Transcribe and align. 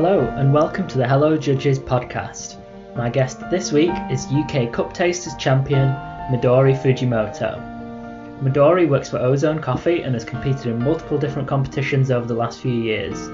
Hello, 0.00 0.20
and 0.36 0.54
welcome 0.54 0.86
to 0.86 0.96
the 0.96 1.08
Hello 1.08 1.36
Judges 1.36 1.76
podcast. 1.76 2.56
My 2.94 3.10
guest 3.10 3.40
this 3.50 3.72
week 3.72 3.90
is 4.08 4.28
UK 4.32 4.72
Cup 4.72 4.94
Tasters 4.94 5.34
champion 5.40 5.88
Midori 6.30 6.80
Fujimoto. 6.80 7.58
Midori 8.40 8.88
works 8.88 9.10
for 9.10 9.18
Ozone 9.18 9.60
Coffee 9.60 10.02
and 10.02 10.14
has 10.14 10.24
competed 10.24 10.66
in 10.66 10.84
multiple 10.84 11.18
different 11.18 11.48
competitions 11.48 12.12
over 12.12 12.28
the 12.28 12.34
last 12.34 12.60
few 12.60 12.74
years. 12.74 13.28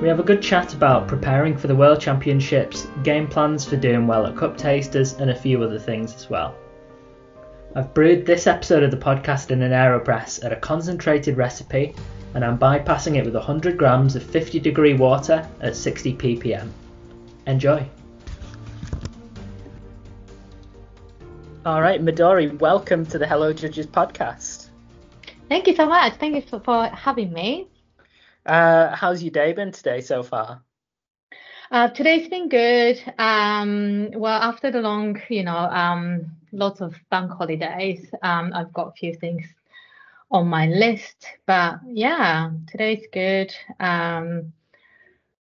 We 0.00 0.08
have 0.08 0.18
a 0.18 0.22
good 0.22 0.40
chat 0.40 0.72
about 0.72 1.08
preparing 1.08 1.58
for 1.58 1.66
the 1.66 1.76
World 1.76 2.00
Championships, 2.00 2.86
game 3.02 3.28
plans 3.28 3.66
for 3.66 3.76
doing 3.76 4.06
well 4.06 4.24
at 4.24 4.34
Cup 4.34 4.56
Tasters, 4.56 5.12
and 5.20 5.28
a 5.30 5.38
few 5.38 5.62
other 5.62 5.78
things 5.78 6.14
as 6.14 6.30
well. 6.30 6.54
I've 7.76 7.92
brewed 7.92 8.24
this 8.24 8.46
episode 8.46 8.82
of 8.82 8.92
the 8.92 8.96
podcast 8.96 9.50
in 9.50 9.60
an 9.60 9.72
AeroPress 9.72 10.42
at 10.42 10.54
a 10.54 10.56
concentrated 10.56 11.36
recipe 11.36 11.94
and 12.34 12.44
I'm 12.44 12.58
bypassing 12.58 13.16
it 13.16 13.24
with 13.24 13.34
100 13.34 13.76
grams 13.76 14.16
of 14.16 14.22
50 14.22 14.58
degree 14.60 14.94
water 14.94 15.48
at 15.60 15.76
60 15.76 16.14
ppm. 16.14 16.68
Enjoy! 17.46 17.86
Alright, 21.64 22.02
Midori, 22.02 22.58
welcome 22.58 23.06
to 23.06 23.18
the 23.18 23.26
Hello 23.26 23.52
Judges 23.52 23.86
podcast. 23.86 24.68
Thank 25.48 25.66
you 25.66 25.76
so 25.76 25.86
much. 25.86 26.14
Thank 26.14 26.34
you 26.34 26.42
for, 26.42 26.60
for 26.60 26.86
having 26.88 27.32
me. 27.32 27.68
Uh, 28.44 28.94
how's 28.96 29.22
your 29.22 29.30
day 29.30 29.52
been 29.52 29.70
today 29.70 30.00
so 30.00 30.22
far? 30.22 30.62
Uh, 31.70 31.88
today's 31.88 32.28
been 32.28 32.48
good. 32.48 33.00
Um, 33.18 34.10
well, 34.14 34.42
after 34.42 34.70
the 34.70 34.80
long, 34.80 35.20
you 35.28 35.44
know, 35.44 35.56
um, 35.56 36.26
lots 36.52 36.80
of 36.80 36.94
bank 37.10 37.30
holidays, 37.30 38.12
um, 38.22 38.52
I've 38.54 38.72
got 38.72 38.88
a 38.88 38.92
few 38.92 39.14
things 39.14 39.46
on 40.32 40.48
my 40.48 40.66
list. 40.66 41.26
But 41.46 41.80
yeah, 41.86 42.50
today's 42.68 43.06
good. 43.12 43.54
Um, 43.78 44.52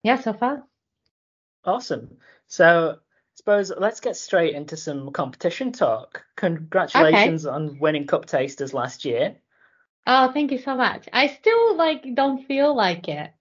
yeah, 0.02 0.20
so 0.20 0.34
far. 0.34 0.64
Awesome. 1.66 2.18
So 2.48 2.96
I 2.96 3.00
suppose 3.36 3.72
let's 3.78 4.00
get 4.00 4.16
straight 4.16 4.56
into 4.56 4.78
some 4.78 5.12
competition 5.12 5.74
talk. 5.74 6.24
Congratulations 6.38 7.46
okay. 7.46 7.54
on 7.54 7.78
winning 7.80 8.08
Cup 8.08 8.26
Tasters 8.26 8.74
last 8.74 9.06
year. 9.06 9.36
Oh, 10.08 10.32
thank 10.32 10.52
you 10.54 10.58
so 10.58 10.76
much. 10.76 11.10
I 11.12 11.28
still 11.28 11.76
like 11.76 12.16
don't 12.16 12.46
feel 12.48 12.74
like 12.74 13.10
it. 13.10 13.32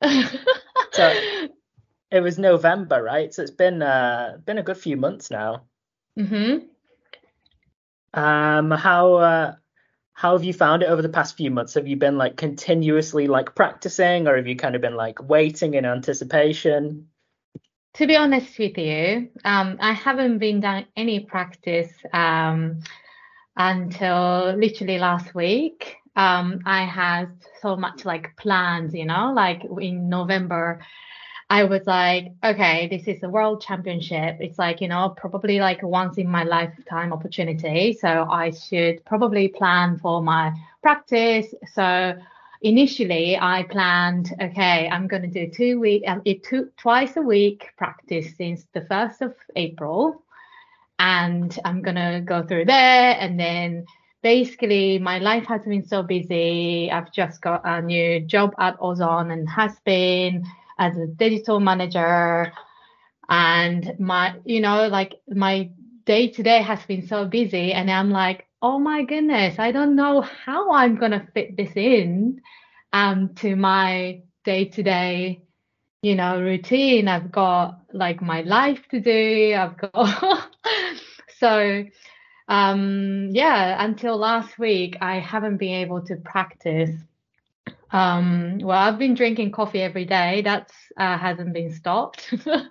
so 0.93 1.13
it 2.11 2.21
was 2.21 2.39
November, 2.39 3.01
right? 3.01 3.33
So 3.33 3.43
it's 3.43 3.53
been 3.53 3.81
uh 3.83 4.39
been 4.45 4.59
a 4.59 4.65
good 4.65 4.77
few 4.77 4.97
months 4.97 5.31
now. 5.31 5.63
Mhm. 6.19 6.67
Um, 8.13 8.71
how 8.71 9.15
uh, 9.15 9.55
how 10.17 10.33
have 10.33 10.45
you 10.45 10.55
found 10.55 10.83
it 10.83 10.87
over 10.87 11.03
the 11.03 11.11
past 11.11 11.37
few 11.37 11.51
months? 11.51 11.75
Have 11.75 11.87
you 11.87 11.97
been 11.97 12.17
like 12.17 12.39
continuously 12.39 13.27
like 13.27 13.55
practicing, 13.55 14.27
or 14.27 14.37
have 14.37 14.47
you 14.47 14.57
kind 14.57 14.75
of 14.75 14.81
been 14.81 14.97
like 14.97 15.23
waiting 15.29 15.75
in 15.75 15.85
anticipation? 15.85 17.09
To 17.97 18.07
be 18.07 18.17
honest 18.17 18.59
with 18.59 18.79
you, 18.79 19.29
um, 19.45 19.77
I 19.79 19.93
haven't 19.93 20.39
been 20.39 20.61
done 20.61 20.87
any 20.97 21.21
practice 21.21 21.93
um, 22.15 22.81
until 23.59 24.57
literally 24.57 24.99
last 24.99 25.35
week. 25.35 25.97
Um, 26.17 26.61
I 26.65 26.87
had 26.87 27.27
so 27.61 27.77
much 27.77 28.07
like 28.07 28.39
plans, 28.39 28.95
you 28.95 29.05
know, 29.05 29.35
like 29.37 29.65
in 29.83 30.09
November, 30.09 30.81
I 31.49 31.63
was 31.63 31.87
like, 31.87 32.33
okay, 32.43 32.89
this 32.89 33.07
is 33.07 33.23
a 33.23 33.29
world 33.29 33.63
championship. 33.63 34.39
It's 34.41 34.59
like, 34.59 34.81
you 34.81 34.89
know, 34.89 35.11
probably 35.11 35.61
like 35.61 35.81
once 35.83 36.19
in 36.19 36.29
my 36.29 36.43
lifetime 36.43 37.13
opportunity. 37.13 37.93
So 37.93 38.27
I 38.29 38.51
should 38.51 39.05
probably 39.05 39.49
plan 39.49 39.99
for 39.99 40.21
my 40.21 40.53
practice. 40.83 41.55
So 41.73 42.19
initially 42.63 43.39
I 43.39 43.63
planned, 43.71 44.35
okay, 44.41 44.89
I'm 44.89 45.07
going 45.07 45.23
to 45.23 45.29
do 45.29 45.49
two 45.49 45.79
week, 45.79 46.03
um, 46.09 46.21
it 46.25 46.43
took 46.43 46.77
twice 46.77 47.17
a 47.17 47.23
week 47.23 47.69
practice 47.77 48.35
since 48.37 48.67
the 48.73 48.81
1st 48.81 49.21
of 49.21 49.35
April. 49.55 50.23
And 50.99 51.57
I'm 51.65 51.81
going 51.81 51.97
to 51.97 52.23
go 52.25 52.43
through 52.43 52.65
there. 52.65 53.17
And 53.21 53.39
then 53.39 53.87
basically 54.23 54.99
my 54.99 55.21
life 55.21 55.45
HasBean 55.45 55.89
so 55.89 56.03
busy. 56.03 56.91
I've 56.91 57.13
just 57.13 57.41
got 57.41 57.61
a 57.65 57.81
new 57.81 58.19
job 58.21 58.53
at 58.59 58.77
Ozone 58.81 59.31
and 59.31 59.49
has 59.49 59.79
been 59.85 60.45
as 60.79 60.97
a 60.97 61.07
digital 61.07 61.61
manager. 61.61 62.53
And 63.29 63.99
my 63.99 64.37
you 64.45 64.61
know 64.61 64.89
like 64.89 65.15
my 65.29 65.71
day 66.05 66.29
to 66.29 66.43
day 66.43 66.63
has 66.63 66.85
been 66.87 67.05
so 67.05 67.25
busy 67.25 67.73
and 67.73 67.91
i'm 67.91 68.11
like 68.11 68.47
oh 68.63 68.79
my 68.79 69.03
goodness 69.03 69.59
i 69.59 69.73
don't 69.73 69.97
know 69.97 70.21
how 70.21 70.71
i'm 70.71 70.95
going 70.95 71.11
to 71.11 71.27
fit 71.35 71.57
this 71.57 71.73
in 71.75 72.41
um 72.93 73.35
to 73.35 73.57
my 73.57 74.23
day 74.45 74.67
to 74.67 74.85
day 74.85 75.43
you 76.03 76.15
know 76.15 76.41
routine. 76.41 77.09
I've 77.09 77.33
got 77.33 77.81
like 77.93 78.23
my 78.23 78.43
life 78.43 78.81
to 78.91 79.01
do. 79.01 79.55
I've 79.59 79.77
got 79.77 80.49
so 81.39 81.85
um 82.49 83.31
yeah 83.33 83.85
until 83.85 84.17
last 84.17 84.57
week 84.57 84.97
i 85.01 85.19
haven't 85.19 85.57
been 85.57 85.75
able 85.75 86.01
to 86.01 86.15
practice 86.15 86.93
um, 87.91 88.59
well, 88.63 88.79
I've 88.79 88.99
been 88.99 89.15
drinking 89.15 89.53
coffee 89.53 89.81
every 89.81 90.05
day. 90.05 90.43
That's 90.43 90.73
uh, 90.97 91.19
hasn't 91.19 91.53
been 91.53 91.73
stopped. 91.73 92.35
but 92.45 92.69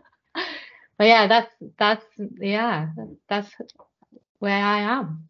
yeah, 1.00 1.28
that's 1.28 1.52
that's 1.78 2.06
yeah, 2.18 2.90
that's 3.30 3.50
where 4.40 4.64
I 4.64 4.80
am. 4.80 5.28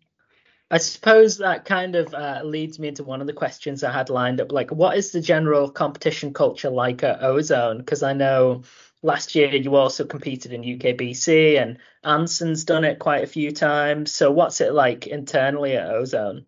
I 0.72 0.80
suppose 0.80 1.38
that 1.38 1.66
kind 1.66 1.96
of 1.96 2.14
uh, 2.14 2.42
leads 2.44 2.80
me 2.80 2.88
into 2.88 3.04
one 3.04 3.22
of 3.22 3.28
the 3.28 3.34
questions 3.34 3.84
I 3.84 3.92
had 3.92 4.10
lined 4.10 4.42
up. 4.42 4.52
Like, 4.52 4.72
what 4.72 4.98
is 4.98 5.12
the 5.12 5.22
general 5.22 5.70
competition 5.70 6.34
culture 6.34 6.72
like 6.72 7.04
at 7.04 7.24
Ozone? 7.24 7.78
Because 7.78 8.02
I 8.02 8.14
know 8.14 8.64
last 9.04 9.36
year 9.36 9.54
you 9.56 9.76
also 9.76 10.06
competed 10.06 10.54
in 10.54 10.64
UKBC 10.64 11.62
and 11.62 11.78
Anson's 12.04 12.64
done 12.64 12.84
it 12.84 12.98
quite 12.98 13.24
a 13.24 13.28
few 13.28 13.52
times. 13.52 14.12
So, 14.12 14.32
what's 14.32 14.60
it 14.60 14.74
like 14.74 15.06
internally 15.06 15.78
at 15.78 15.88
Ozone? 15.88 16.46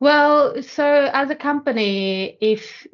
Well, 0.00 0.62
so 0.62 1.10
as 1.12 1.30
a 1.30 1.34
company, 1.36 2.36
if 2.40 2.86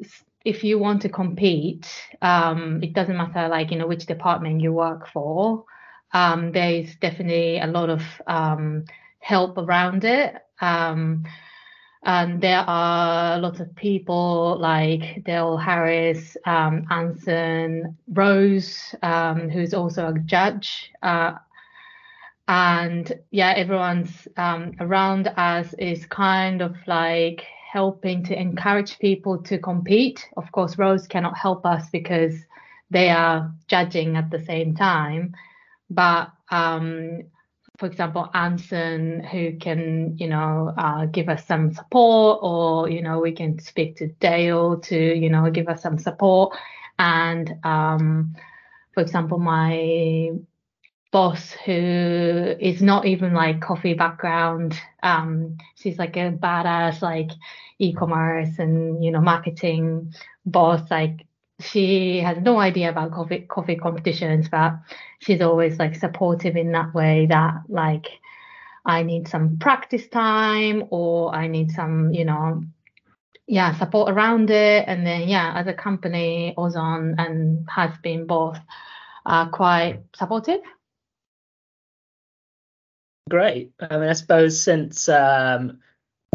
if 0.45 0.63
you 0.63 0.77
want 0.79 1.01
to 1.03 1.09
compete, 1.09 1.87
um, 2.21 2.81
it 2.83 2.93
doesn't 2.93 3.17
matter 3.17 3.47
like 3.49 3.71
you 3.71 3.77
know 3.77 3.87
which 3.87 4.05
department 4.05 4.61
you 4.61 4.71
work 4.73 5.07
for. 5.07 5.65
Um, 6.13 6.51
there 6.51 6.71
is 6.71 6.95
definitely 6.97 7.59
a 7.59 7.67
lot 7.67 7.89
of 7.89 8.03
um, 8.27 8.85
help 9.19 9.57
around 9.57 10.05
it. 10.05 10.35
Um, 10.61 11.25
and 12.03 12.41
there 12.41 12.59
are 12.67 13.39
lots 13.39 13.59
of 13.61 13.73
people 13.75 14.57
like 14.59 15.23
Dale 15.23 15.57
Harris, 15.57 16.35
um, 16.45 16.85
Anson, 16.91 17.97
Rose, 18.11 18.93
um, 19.01 19.49
who's 19.49 19.73
also 19.73 20.09
a 20.09 20.19
judge 20.19 20.91
uh, 21.01 21.33
and 22.47 23.13
yeah 23.31 23.53
everyone's 23.55 24.27
um, 24.37 24.73
around 24.79 25.27
us 25.37 25.73
is 25.75 26.05
kind 26.05 26.61
of 26.61 26.75
like 26.87 27.43
helping 27.71 28.23
to 28.23 28.39
encourage 28.39 28.99
people 28.99 29.41
to 29.43 29.57
compete. 29.57 30.27
Of 30.37 30.51
course 30.51 30.77
rose 30.77 31.07
cannot 31.07 31.37
help 31.37 31.65
us 31.65 31.89
because 31.89 32.35
they 32.91 33.09
are 33.09 33.51
judging 33.67 34.15
at 34.15 34.29
the 34.29 34.43
same 34.45 34.75
time. 34.75 35.35
But 35.89 36.31
um, 36.51 37.23
for 37.79 37.87
example 37.87 38.29
anson 38.35 39.23
who 39.23 39.57
can 39.57 40.15
you 40.17 40.27
know 40.27 40.73
uh, 40.77 41.05
give 41.07 41.29
us 41.29 41.45
some 41.47 41.73
support 41.73 42.39
or 42.43 42.89
you 42.89 43.01
know 43.01 43.19
we 43.19 43.31
can 43.31 43.57
speak 43.57 43.95
to 43.97 44.07
dale 44.19 44.79
to 44.79 44.95
you 44.95 45.29
know 45.29 45.49
give 45.49 45.67
us 45.67 45.81
some 45.81 45.97
support. 45.97 46.55
And 46.99 47.55
um, 47.63 48.35
for 48.93 49.01
example 49.01 49.39
my 49.39 50.31
boss 51.13 51.51
who 51.51 52.55
is 52.59 52.81
not 52.81 53.05
even 53.05 53.33
like 53.33 53.61
coffee 53.61 53.93
background. 53.93 54.75
Um, 55.03 55.57
she's 55.75 55.99
like 55.99 56.17
a 56.17 56.31
badass 56.31 57.03
like 57.03 57.29
e-commerce 57.77 58.57
and 58.57 59.03
you 59.03 59.11
know 59.11 59.21
marketing 59.21 60.13
boss. 60.45 60.81
Like 60.89 61.27
she 61.61 62.19
has 62.19 62.39
no 62.39 62.57
idea 62.59 62.89
about 62.89 63.11
coffee 63.13 63.41
coffee 63.41 63.75
competitions, 63.75 64.49
but 64.49 64.73
she's 65.19 65.39
always 65.39 65.77
like 65.77 65.95
supportive 65.95 66.57
in 66.57 66.71
that 66.71 66.95
way 66.95 67.27
that 67.27 67.61
like 67.69 68.07
I 68.83 69.03
need 69.03 69.27
some 69.27 69.59
practice 69.59 70.07
time 70.07 70.85
or 70.89 71.33
I 71.33 71.45
need 71.47 71.71
some 71.71 72.11
you 72.11 72.25
know 72.25 72.63
yeah 73.45 73.77
support 73.77 74.09
around 74.09 74.49
it 74.49 74.85
and 74.87 75.05
then 75.05 75.27
yeah 75.27 75.53
as 75.55 75.67
a 75.67 75.73
company 75.73 76.55
Ozone 76.57 77.15
and 77.19 77.67
has 77.69 77.91
been 78.01 78.25
both 78.25 78.57
are 79.25 79.49
quite 79.49 79.99
supportive 80.15 80.61
Great. 83.29 83.71
I 83.79 83.97
mean, 83.97 84.09
I 84.09 84.13
suppose 84.13 84.61
since 84.61 85.07
um, 85.09 85.79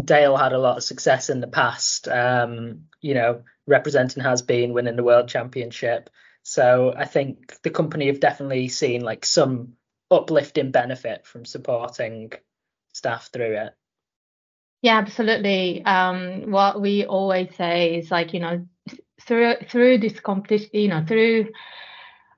Dale 0.03 0.37
had 0.37 0.53
a 0.53 0.59
lot 0.59 0.77
of 0.77 0.83
success 0.83 1.29
in 1.29 1.39
the 1.39 1.47
past, 1.47 2.07
um, 2.07 2.85
you 3.01 3.13
know, 3.13 3.43
representing 3.67 4.23
HasBean 4.23 4.73
winning 4.73 4.95
the 4.95 5.03
world 5.03 5.27
championship. 5.27 6.09
So 6.43 6.93
I 6.95 7.05
think 7.05 7.61
the 7.61 7.69
company 7.69 8.07
have 8.07 8.19
definitely 8.19 8.69
seen 8.69 9.01
like 9.01 9.25
some 9.25 9.73
uplifting 10.09 10.71
benefit 10.71 11.27
from 11.27 11.45
supporting 11.45 12.31
staff 12.93 13.29
through 13.31 13.57
it. 13.57 13.73
Yeah, 14.81 14.97
absolutely. 14.97 15.83
Um, 15.83 16.51
what 16.51 16.81
we 16.81 17.05
always 17.05 17.53
say 17.55 17.97
is 17.97 18.09
like, 18.09 18.33
you 18.33 18.39
know, 18.39 18.65
through 19.21 19.55
through 19.69 19.97
this 19.99 20.19
competition, 20.19 20.69
you 20.73 20.87
know, 20.87 21.03
through 21.05 21.49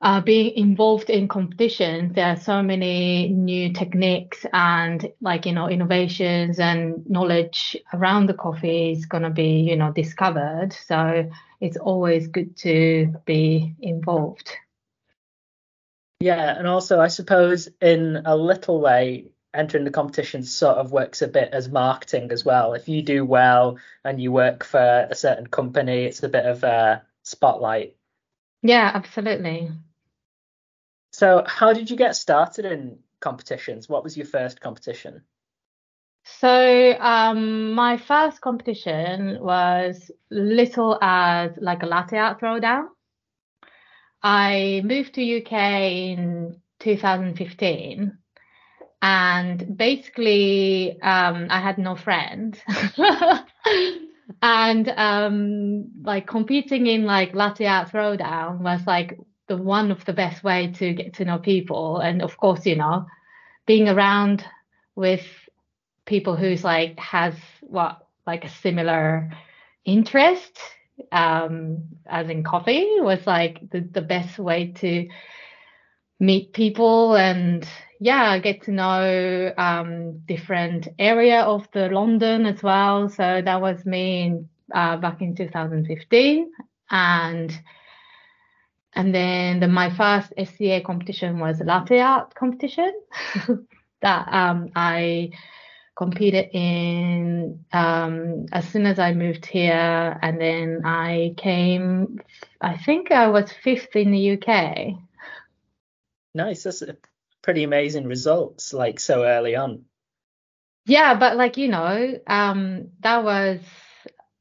uh, 0.01 0.19
being 0.19 0.55
involved 0.55 1.09
in 1.09 1.27
competitions, 1.27 2.15
there 2.15 2.27
are 2.27 2.39
so 2.39 2.63
many 2.63 3.29
new 3.29 3.71
techniques 3.71 4.45
and 4.51 5.11
like 5.21 5.45
you 5.45 5.51
know 5.51 5.69
innovations 5.69 6.59
and 6.59 7.07
knowledge 7.07 7.77
around 7.93 8.25
the 8.25 8.33
coffee 8.33 8.91
is 8.93 9.05
going 9.05 9.23
to 9.23 9.29
be 9.29 9.59
you 9.61 9.75
know 9.75 9.91
discovered. 9.91 10.73
So 10.73 11.29
it's 11.59 11.77
always 11.77 12.27
good 12.27 12.57
to 12.57 13.13
be 13.25 13.75
involved. 13.79 14.51
Yeah, 16.19 16.57
and 16.57 16.67
also 16.67 16.99
I 16.99 17.07
suppose 17.07 17.69
in 17.79 18.23
a 18.25 18.35
little 18.35 18.81
way, 18.81 19.31
entering 19.53 19.83
the 19.83 19.91
competition 19.91 20.43
sort 20.43 20.77
of 20.77 20.91
works 20.91 21.21
a 21.21 21.27
bit 21.27 21.49
as 21.51 21.69
marketing 21.69 22.31
as 22.31 22.43
well. 22.43 22.73
If 22.73 22.87
you 22.87 23.03
do 23.03 23.23
well 23.23 23.77
and 24.03 24.19
you 24.19 24.31
work 24.31 24.63
for 24.63 25.07
a 25.09 25.15
certain 25.15 25.47
company, 25.47 26.05
it's 26.05 26.23
a 26.23 26.29
bit 26.29 26.45
of 26.45 26.63
a 26.63 27.03
spotlight. 27.23 27.95
Yeah, 28.63 28.91
absolutely. 28.93 29.71
So, 31.11 31.43
how 31.45 31.73
did 31.73 31.89
you 31.89 31.97
get 31.97 32.15
started 32.15 32.65
in 32.65 32.99
competitions? 33.19 33.89
What 33.89 34.03
was 34.03 34.15
your 34.15 34.25
first 34.25 34.61
competition? 34.61 35.23
So, 36.23 36.95
um, 36.99 37.73
my 37.73 37.97
first 37.97 38.41
competition 38.41 39.39
was 39.41 40.09
little 40.29 40.97
as 41.01 41.51
like 41.57 41.83
a 41.83 41.87
latte 41.87 42.17
art 42.17 42.39
throwdown. 42.39 42.87
I 44.23 44.81
moved 44.85 45.15
to 45.15 45.37
UK 45.37 45.51
in 46.17 46.61
2015, 46.79 48.17
and 49.01 49.77
basically, 49.77 51.01
um, 51.01 51.47
I 51.49 51.59
had 51.59 51.77
no 51.77 51.95
friends. 51.95 52.59
and 54.41 54.89
um, 54.89 55.91
like 56.03 56.27
competing 56.27 56.87
in 56.87 57.05
like 57.05 57.33
latte 57.33 57.65
art 57.65 57.89
throwdown 57.89 58.59
was 58.59 58.85
like 58.85 59.17
the 59.51 59.57
one 59.57 59.91
of 59.91 60.05
the 60.05 60.13
best 60.13 60.43
way 60.45 60.71
to 60.77 60.93
get 60.93 61.13
to 61.15 61.25
know 61.25 61.37
people. 61.37 61.97
And 61.99 62.21
of 62.21 62.37
course 62.37 62.65
you 62.65 62.77
know 62.77 63.05
being 63.65 63.89
around 63.89 64.45
with 64.95 65.25
people 66.05 66.35
who's 66.37 66.63
like 66.63 66.97
has 66.99 67.35
what 67.61 68.07
like 68.25 68.45
a 68.45 68.49
similar 68.49 69.31
interest 69.83 70.57
um 71.11 71.83
as 72.05 72.29
in 72.29 72.43
coffee 72.43 72.87
was 72.99 73.25
like 73.25 73.59
the, 73.71 73.81
the 73.81 74.01
best 74.01 74.39
way 74.39 74.71
to 74.83 75.09
meet 76.19 76.53
people. 76.53 77.15
And 77.15 77.67
yeah 77.99 78.39
get 78.39 78.63
to 78.63 78.71
know 78.71 79.53
um 79.57 80.19
different 80.33 80.87
area 80.97 81.41
of 81.41 81.67
the 81.73 81.89
london 81.89 82.45
as 82.45 82.63
well. 82.63 83.09
So 83.09 83.41
that 83.43 83.59
was 83.61 83.85
me 83.85 84.23
in, 84.23 84.49
uh, 84.73 84.95
back 84.97 85.21
in 85.21 85.35
2015 85.35 86.51
and 86.89 87.61
and 88.93 89.15
then 89.15 89.59
the, 89.59 89.67
my 89.67 89.89
first 89.89 90.33
SCA 90.37 90.81
competition 90.81 91.39
was 91.39 91.61
latte 91.61 91.99
art 91.99 92.35
competition 92.35 92.93
that 94.01 94.27
um, 94.33 94.69
I 94.75 95.31
competed 95.95 96.49
in 96.53 97.63
um, 97.71 98.47
as 98.51 98.67
soon 98.67 98.85
as 98.85 98.99
I 98.99 99.13
moved 99.13 99.45
here. 99.45 100.19
And 100.21 100.41
then 100.41 100.81
I 100.83 101.35
came, 101.37 102.19
I 102.59 102.77
think 102.77 103.11
I 103.11 103.27
was 103.27 103.51
fifth 103.51 103.95
in 103.95 104.11
the 104.11 104.31
UK. 104.31 104.97
Nice. 106.33 106.63
That's 106.63 106.83
pretty 107.41 107.63
amazing 107.63 108.07
results, 108.07 108.73
like 108.73 108.99
so 108.99 109.23
early 109.23 109.55
on. 109.55 109.85
Yeah, 110.85 111.13
but 111.13 111.37
like, 111.37 111.57
you 111.57 111.67
know, 111.67 112.19
um, 112.25 112.89
that 113.01 113.23
was 113.23 113.59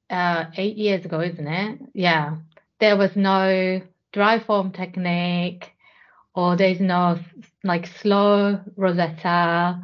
uh, 0.09 0.47
eight 0.57 0.77
years 0.77 1.05
ago, 1.05 1.21
isn't 1.21 1.47
it? 1.47 1.81
Yeah. 1.93 2.37
There 2.79 2.97
was 2.97 3.15
no 3.15 3.83
dry 4.13 4.39
form 4.39 4.73
technique 4.73 5.73
or 6.35 6.57
there's 6.57 6.81
no 6.81 7.19
like 7.65 7.87
slow 7.87 8.61
rosetta. 8.77 9.81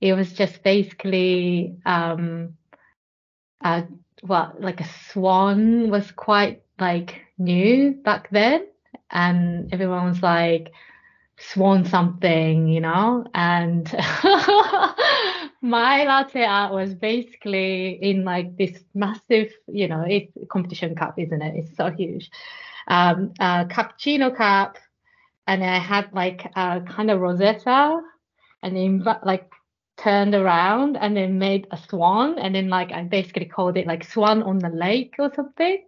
It 0.00 0.14
was 0.14 0.32
just 0.32 0.62
basically 0.62 1.76
um 1.84 2.54
uh 3.62 3.82
well 4.22 4.54
like 4.58 4.80
a 4.80 4.88
swan 5.10 5.90
was 5.90 6.10
quite 6.12 6.62
like 6.78 7.20
new 7.38 7.92
back 7.92 8.28
then 8.30 8.66
and 9.10 9.72
everyone 9.72 10.08
was 10.08 10.22
like 10.22 10.72
swan 11.38 11.84
something, 11.84 12.68
you 12.68 12.80
know, 12.80 13.24
and 13.34 13.86
my 15.62 16.04
latte 16.04 16.44
art 16.44 16.72
was 16.72 16.94
basically 16.94 17.98
in 18.02 18.24
like 18.24 18.56
this 18.56 18.84
massive, 18.94 19.50
you 19.66 19.88
know, 19.88 20.04
it's 20.06 20.32
competition 20.50 20.94
cup, 20.94 21.18
isn't 21.18 21.42
it? 21.42 21.54
It's 21.56 21.76
so 21.76 21.90
huge 21.90 22.30
um, 22.90 23.32
a 23.40 23.64
cappuccino 23.66 24.36
cup, 24.36 24.76
and 25.46 25.64
I 25.64 25.78
had 25.78 26.12
like 26.12 26.44
a 26.56 26.82
kind 26.82 27.10
of 27.10 27.20
rosetta, 27.20 28.00
and 28.62 28.76
then 28.76 29.04
like 29.24 29.50
turned 29.96 30.34
around 30.34 30.96
and 30.96 31.16
then 31.16 31.38
made 31.38 31.66
a 31.70 31.78
swan, 31.78 32.38
and 32.38 32.54
then 32.54 32.68
like 32.68 32.92
I 32.92 33.04
basically 33.04 33.46
called 33.46 33.76
it 33.78 33.86
like 33.86 34.04
swan 34.04 34.42
on 34.42 34.58
the 34.58 34.70
lake 34.70 35.14
or 35.18 35.32
something. 35.34 35.84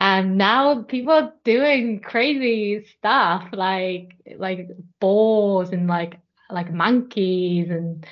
And 0.00 0.36
now 0.36 0.82
people 0.82 1.12
are 1.12 1.32
doing 1.44 2.00
crazy 2.00 2.84
stuff 2.84 3.48
like 3.52 4.16
like 4.36 4.68
boars 5.00 5.70
and 5.70 5.86
like 5.86 6.18
like 6.50 6.72
monkeys 6.72 7.70
and 7.70 8.06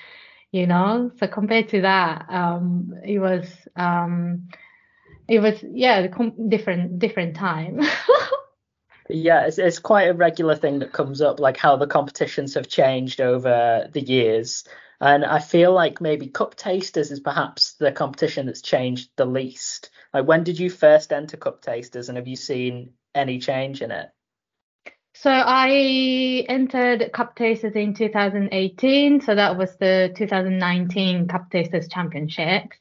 you 0.52 0.66
know 0.66 1.10
so 1.18 1.26
compared 1.26 1.68
to 1.70 1.82
that 1.82 2.26
um 2.30 2.94
it 3.04 3.18
was 3.18 3.46
um 3.76 4.48
it 5.32 5.40
was 5.40 5.64
yeah 5.72 6.06
different 6.48 6.98
different 6.98 7.34
time 7.34 7.80
yeah 9.08 9.46
it's, 9.46 9.58
it's 9.58 9.78
quite 9.78 10.08
a 10.08 10.14
regular 10.14 10.54
thing 10.54 10.78
that 10.80 10.92
comes 10.92 11.22
up 11.22 11.40
like 11.40 11.56
how 11.56 11.74
the 11.76 11.86
competitions 11.86 12.52
have 12.54 12.68
changed 12.68 13.18
over 13.20 13.88
the 13.92 14.02
years 14.02 14.64
and 15.00 15.24
i 15.24 15.38
feel 15.38 15.72
like 15.72 16.02
maybe 16.02 16.28
cup 16.28 16.54
tasters 16.54 17.10
is 17.10 17.20
perhaps 17.20 17.74
the 17.80 17.90
competition 17.90 18.44
that's 18.44 18.60
changed 18.60 19.08
the 19.16 19.24
least 19.24 19.88
like 20.12 20.26
when 20.26 20.44
did 20.44 20.58
you 20.58 20.68
first 20.68 21.14
enter 21.14 21.38
cup 21.38 21.62
tasters 21.62 22.10
and 22.10 22.18
have 22.18 22.28
you 22.28 22.36
seen 22.36 22.92
any 23.14 23.38
change 23.38 23.80
in 23.80 23.90
it 23.90 24.10
so 25.14 25.30
I 25.30 26.46
entered 26.48 27.12
Cup 27.12 27.36
Tasters 27.36 27.74
in 27.74 27.92
2018. 27.92 29.20
So 29.20 29.34
that 29.34 29.58
was 29.58 29.76
the 29.76 30.12
2019 30.16 31.28
Cup 31.28 31.50
Tasters 31.50 31.86
Championships. 31.88 32.78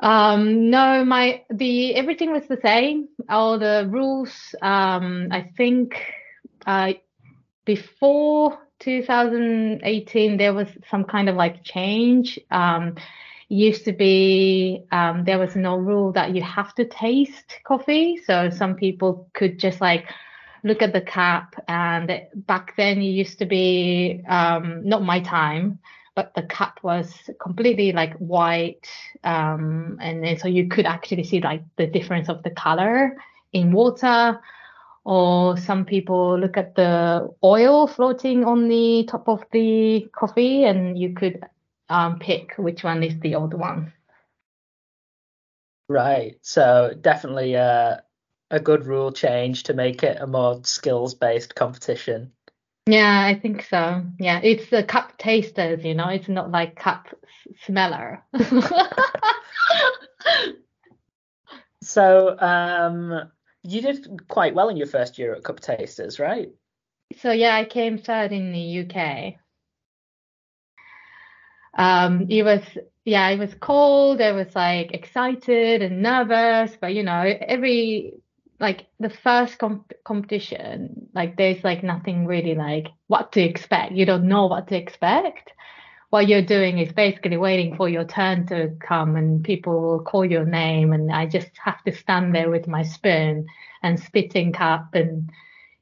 Um, 0.00 0.70
no, 0.70 1.04
my 1.04 1.42
the 1.50 1.94
everything 1.94 2.32
was 2.32 2.46
the 2.48 2.58
same. 2.62 3.08
All 3.28 3.58
the 3.58 3.86
rules. 3.90 4.54
Um, 4.62 5.28
I 5.30 5.50
think 5.56 6.00
uh, 6.66 6.94
before 7.64 8.58
2018 8.80 10.36
there 10.38 10.54
was 10.54 10.68
some 10.90 11.04
kind 11.04 11.28
of 11.28 11.36
like 11.36 11.62
change. 11.64 12.38
Um, 12.50 12.96
used 13.48 13.84
to 13.84 13.92
be 13.92 14.82
um, 14.92 15.24
there 15.24 15.38
was 15.38 15.54
no 15.54 15.76
rule 15.76 16.10
that 16.12 16.34
you 16.34 16.40
have 16.42 16.74
to 16.76 16.86
taste 16.86 17.58
coffee, 17.64 18.16
so 18.24 18.48
some 18.48 18.74
people 18.74 19.28
could 19.34 19.58
just 19.58 19.80
like 19.80 20.08
look 20.64 20.80
at 20.80 20.94
the 20.94 21.02
cap. 21.02 21.54
And 21.68 22.22
back 22.34 22.74
then 22.76 22.98
it 22.98 23.06
used 23.10 23.38
to 23.40 23.46
be 23.46 24.22
um, 24.26 24.88
not 24.88 25.02
my 25.02 25.20
time 25.20 25.80
but 26.14 26.34
the 26.34 26.42
cup 26.42 26.78
was 26.82 27.12
completely 27.40 27.92
like 27.92 28.14
white 28.18 28.86
um, 29.24 29.98
and 30.00 30.22
then 30.22 30.38
so 30.38 30.48
you 30.48 30.68
could 30.68 30.86
actually 30.86 31.24
see 31.24 31.40
like 31.40 31.62
the 31.76 31.86
difference 31.86 32.28
of 32.28 32.42
the 32.42 32.50
color 32.50 33.16
in 33.52 33.72
water. 33.72 34.40
Or 35.04 35.56
some 35.56 35.84
people 35.84 36.38
look 36.38 36.56
at 36.56 36.76
the 36.76 37.28
oil 37.42 37.88
floating 37.88 38.44
on 38.44 38.68
the 38.68 39.04
top 39.10 39.28
of 39.28 39.44
the 39.50 40.08
coffee 40.12 40.62
and 40.64 40.96
you 40.96 41.12
could 41.12 41.42
um, 41.88 42.20
pick 42.20 42.54
which 42.56 42.84
one 42.84 43.02
is 43.02 43.18
the 43.18 43.34
old 43.34 43.52
one. 43.52 43.92
Right. 45.88 46.36
So 46.42 46.94
definitely 47.00 47.56
uh, 47.56 47.96
a 48.52 48.60
good 48.60 48.86
rule 48.86 49.10
change 49.10 49.64
to 49.64 49.74
make 49.74 50.04
it 50.04 50.18
a 50.20 50.26
more 50.26 50.60
skills 50.62 51.14
based 51.14 51.56
competition 51.56 52.32
yeah, 52.86 53.24
I 53.24 53.38
think 53.38 53.66
so. 53.68 54.04
Yeah, 54.18 54.40
it's 54.42 54.68
the 54.70 54.82
cup 54.82 55.18
tasters, 55.18 55.84
you 55.84 55.94
know, 55.94 56.08
it's 56.08 56.28
not 56.28 56.50
like 56.50 56.76
cup 56.76 57.08
smeller. 57.64 58.22
so, 61.82 62.38
um, 62.38 63.30
you 63.62 63.80
did 63.80 64.28
quite 64.28 64.54
well 64.54 64.68
in 64.68 64.76
your 64.76 64.86
first 64.86 65.18
year 65.18 65.34
at 65.34 65.44
Cup 65.44 65.60
Tasters, 65.60 66.18
right? 66.18 66.50
So 67.20 67.30
yeah, 67.30 67.54
I 67.54 67.64
came 67.64 67.98
third 67.98 68.32
in 68.32 68.52
the 68.52 68.80
UK. 68.80 69.34
Um, 71.78 72.26
it 72.28 72.42
was 72.42 72.62
yeah, 73.04 73.28
it 73.30 73.38
was 73.38 73.54
cold. 73.60 74.20
I 74.20 74.32
was 74.32 74.54
like 74.54 74.92
excited 74.92 75.82
and 75.82 76.02
nervous, 76.02 76.76
but 76.80 76.94
you 76.94 77.02
know, 77.02 77.22
every 77.22 78.14
like 78.62 78.86
the 79.00 79.10
first 79.10 79.58
comp- 79.58 79.92
competition, 80.04 81.08
like 81.14 81.36
there's 81.36 81.62
like 81.64 81.82
nothing 81.82 82.26
really 82.26 82.54
like 82.54 82.86
what 83.08 83.32
to 83.32 83.42
expect. 83.42 83.92
You 83.92 84.06
don't 84.06 84.28
know 84.28 84.46
what 84.46 84.68
to 84.68 84.76
expect. 84.76 85.52
What 86.10 86.28
you're 86.28 86.42
doing 86.42 86.78
is 86.78 86.92
basically 86.92 87.36
waiting 87.36 87.76
for 87.76 87.88
your 87.88 88.04
turn 88.04 88.46
to 88.46 88.70
come 88.80 89.16
and 89.16 89.42
people 89.42 89.82
will 89.82 90.02
call 90.04 90.24
your 90.24 90.44
name 90.44 90.92
and 90.92 91.10
I 91.10 91.26
just 91.26 91.50
have 91.64 91.82
to 91.84 91.92
stand 91.92 92.34
there 92.34 92.50
with 92.50 92.68
my 92.68 92.84
spoon 92.84 93.46
and 93.82 93.98
spitting 93.98 94.52
cup 94.52 94.94
and 94.94 95.30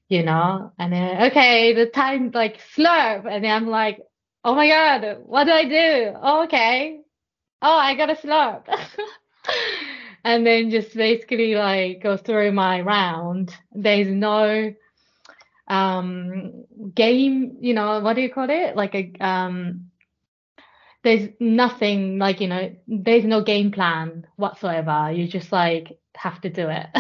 you 0.09 0.25
know, 0.25 0.73
and 0.77 0.93
then, 0.93 1.31
okay, 1.31 1.73
the 1.73 1.87
time 1.87 2.33
like 2.35 2.61
slurp. 2.77 3.27
And 3.31 3.47
I'm 3.47 3.69
like, 3.69 4.01
oh 4.45 4.57
my 4.57 4.69
God, 4.69 5.19
what 5.25 5.45
do 5.45 5.53
I 5.53 5.65
do? 5.67 6.13
Oh, 6.21 6.45
okay. 6.45 7.01
Oh, 7.63 7.77
I 7.77 7.95
got 7.95 8.11
a 8.11 8.15
slurp. 8.15 8.65
and 10.25 10.47
then 10.47 10.71
just 10.71 10.95
basically 10.95 11.55
like 11.55 12.03
go 12.03 12.17
through 12.17 12.53
my 12.53 12.81
round. 12.81 13.55
There's 13.73 14.09
no 14.09 14.75
um 15.69 16.65
game, 16.95 17.59
you 17.61 17.75
know, 17.75 18.01
what 18.01 18.15
do 18.15 18.23
you 18.23 18.31
call 18.31 18.51
it? 18.51 18.77
Like 18.77 18.95
a 18.95 19.13
um 19.21 19.91
there's 21.03 21.31
nothing 21.41 22.19
like, 22.19 22.41
you 22.41 22.49
know, 22.49 22.75
there's 22.87 23.25
no 23.25 23.43
game 23.43 23.71
plan 23.71 24.27
whatsoever. 24.37 25.11
You 25.13 25.27
just 25.29 25.51
like 25.53 25.99
have 26.15 26.41
to 26.43 26.51
do 26.51 26.69
it. 26.69 26.87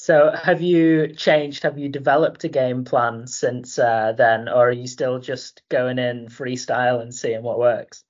So, 0.00 0.30
have 0.32 0.62
you 0.62 1.08
changed? 1.08 1.64
Have 1.64 1.76
you 1.76 1.90
developed 1.90 2.42
a 2.44 2.48
game 2.48 2.84
plan 2.84 3.26
since 3.26 3.78
uh, 3.78 4.14
then, 4.16 4.48
or 4.48 4.68
are 4.68 4.72
you 4.72 4.86
still 4.86 5.18
just 5.18 5.62
going 5.68 5.98
in 5.98 6.28
freestyle 6.28 7.02
and 7.02 7.14
seeing 7.14 7.42
what 7.42 7.58
works? 7.58 8.04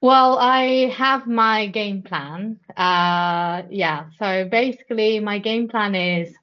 Well, 0.00 0.38
I 0.38 0.88
have 0.96 1.26
my 1.26 1.66
game 1.66 2.02
plan. 2.02 2.60
Uh, 2.76 3.62
yeah. 3.70 4.08
So 4.18 4.48
basically, 4.48 5.20
my 5.20 5.38
game 5.38 5.68
plan 5.68 5.94
is 5.94 6.34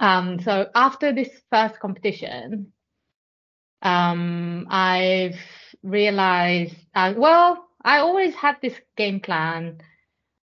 um, 0.00 0.38
so 0.40 0.68
after 0.74 1.12
this 1.12 1.30
first 1.50 1.78
competition, 1.80 2.72
um, 3.82 4.66
I've 4.70 5.38
realized, 5.82 6.76
uh, 6.94 7.14
well, 7.16 7.66
I 7.84 7.98
always 7.98 8.34
had 8.34 8.56
this 8.62 8.78
game 8.96 9.20
plan, 9.20 9.78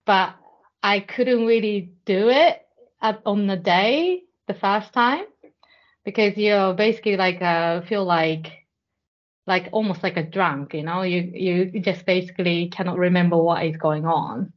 but 0.05 0.36
I 0.84 1.00
couldn't 1.01 1.46
really 1.46 1.91
do 2.05 2.29
it 2.29 2.62
at, 3.01 3.22
on 3.25 3.48
the 3.48 3.58
day 3.58 4.24
the 4.48 4.53
first 4.53 4.93
time 4.93 5.25
because 6.05 6.38
you 6.38 6.74
basically 6.77 7.17
like 7.17 7.41
uh, 7.41 7.82
feel 7.82 8.05
like 8.05 8.62
like 9.45 9.69
almost 9.71 10.03
like 10.03 10.17
a 10.17 10.23
drunk 10.23 10.73
you 10.73 10.83
know? 10.83 11.01
You 11.03 11.21
you 11.21 11.79
just 11.79 12.05
basically 12.05 12.69
cannot 12.69 12.97
remember 12.97 13.38
what 13.38 13.65
is 13.65 13.77
going 13.77 14.05
on. 14.05 14.53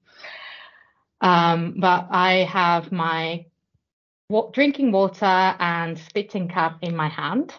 Um, 1.21 1.77
but 1.79 2.09
i 2.11 2.45
have 2.45 2.93
my 2.93 3.47
drinking 4.53 4.93
water 4.93 5.25
and 5.25 5.99
spitting 5.99 6.49
cup 6.49 6.79
in 6.83 6.97
my 6.97 7.09
hand. 7.09 7.55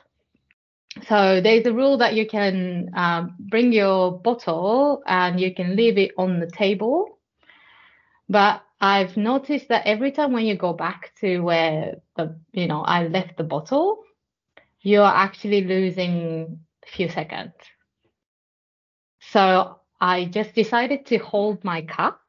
So 1.07 1.41
there's 1.41 1.65
a 1.65 1.73
rule 1.73 1.97
that 1.99 2.15
you 2.15 2.27
can 2.27 2.89
um, 2.95 3.35
bring 3.39 3.71
your 3.71 4.19
bottle 4.19 5.03
and 5.05 5.39
you 5.39 5.53
can 5.53 5.75
leave 5.75 5.97
it 5.97 6.11
on 6.17 6.39
the 6.39 6.47
table. 6.47 7.19
But 8.29 8.63
I've 8.81 9.15
noticed 9.15 9.69
that 9.69 9.87
every 9.87 10.11
time 10.11 10.33
when 10.33 10.45
you 10.45 10.55
go 10.55 10.73
back 10.73 11.13
to 11.21 11.39
where 11.39 12.01
the 12.15 12.39
you 12.51 12.67
know 12.67 12.81
I 12.81 13.07
left 13.07 13.37
the 13.37 13.43
bottle, 13.43 14.03
you're 14.81 15.05
actually 15.05 15.63
losing 15.63 16.59
few 16.87 17.09
seconds. 17.09 17.53
So 19.19 19.79
I 19.99 20.25
just 20.25 20.53
decided 20.53 21.05
to 21.07 21.17
hold 21.17 21.63
my 21.63 21.81
cup 21.81 22.21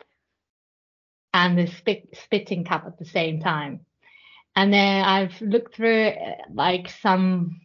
and 1.34 1.58
the 1.58 1.66
spit, 1.66 2.08
spitting 2.24 2.64
cup 2.64 2.84
at 2.86 2.98
the 2.98 3.04
same 3.04 3.40
time. 3.40 3.80
And 4.56 4.72
then 4.72 5.04
I've 5.04 5.40
looked 5.40 5.76
through 5.76 6.12
like 6.52 6.90
some 7.02 7.60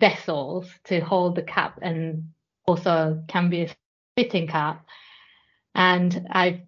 vessels 0.00 0.68
to 0.84 1.00
hold 1.00 1.36
the 1.36 1.42
cup 1.42 1.78
and 1.80 2.32
also 2.66 3.22
can 3.28 3.48
be 3.48 3.62
a 3.62 3.74
spitting 4.12 4.46
cup. 4.46 4.84
And 5.74 6.26
I've 6.30 6.60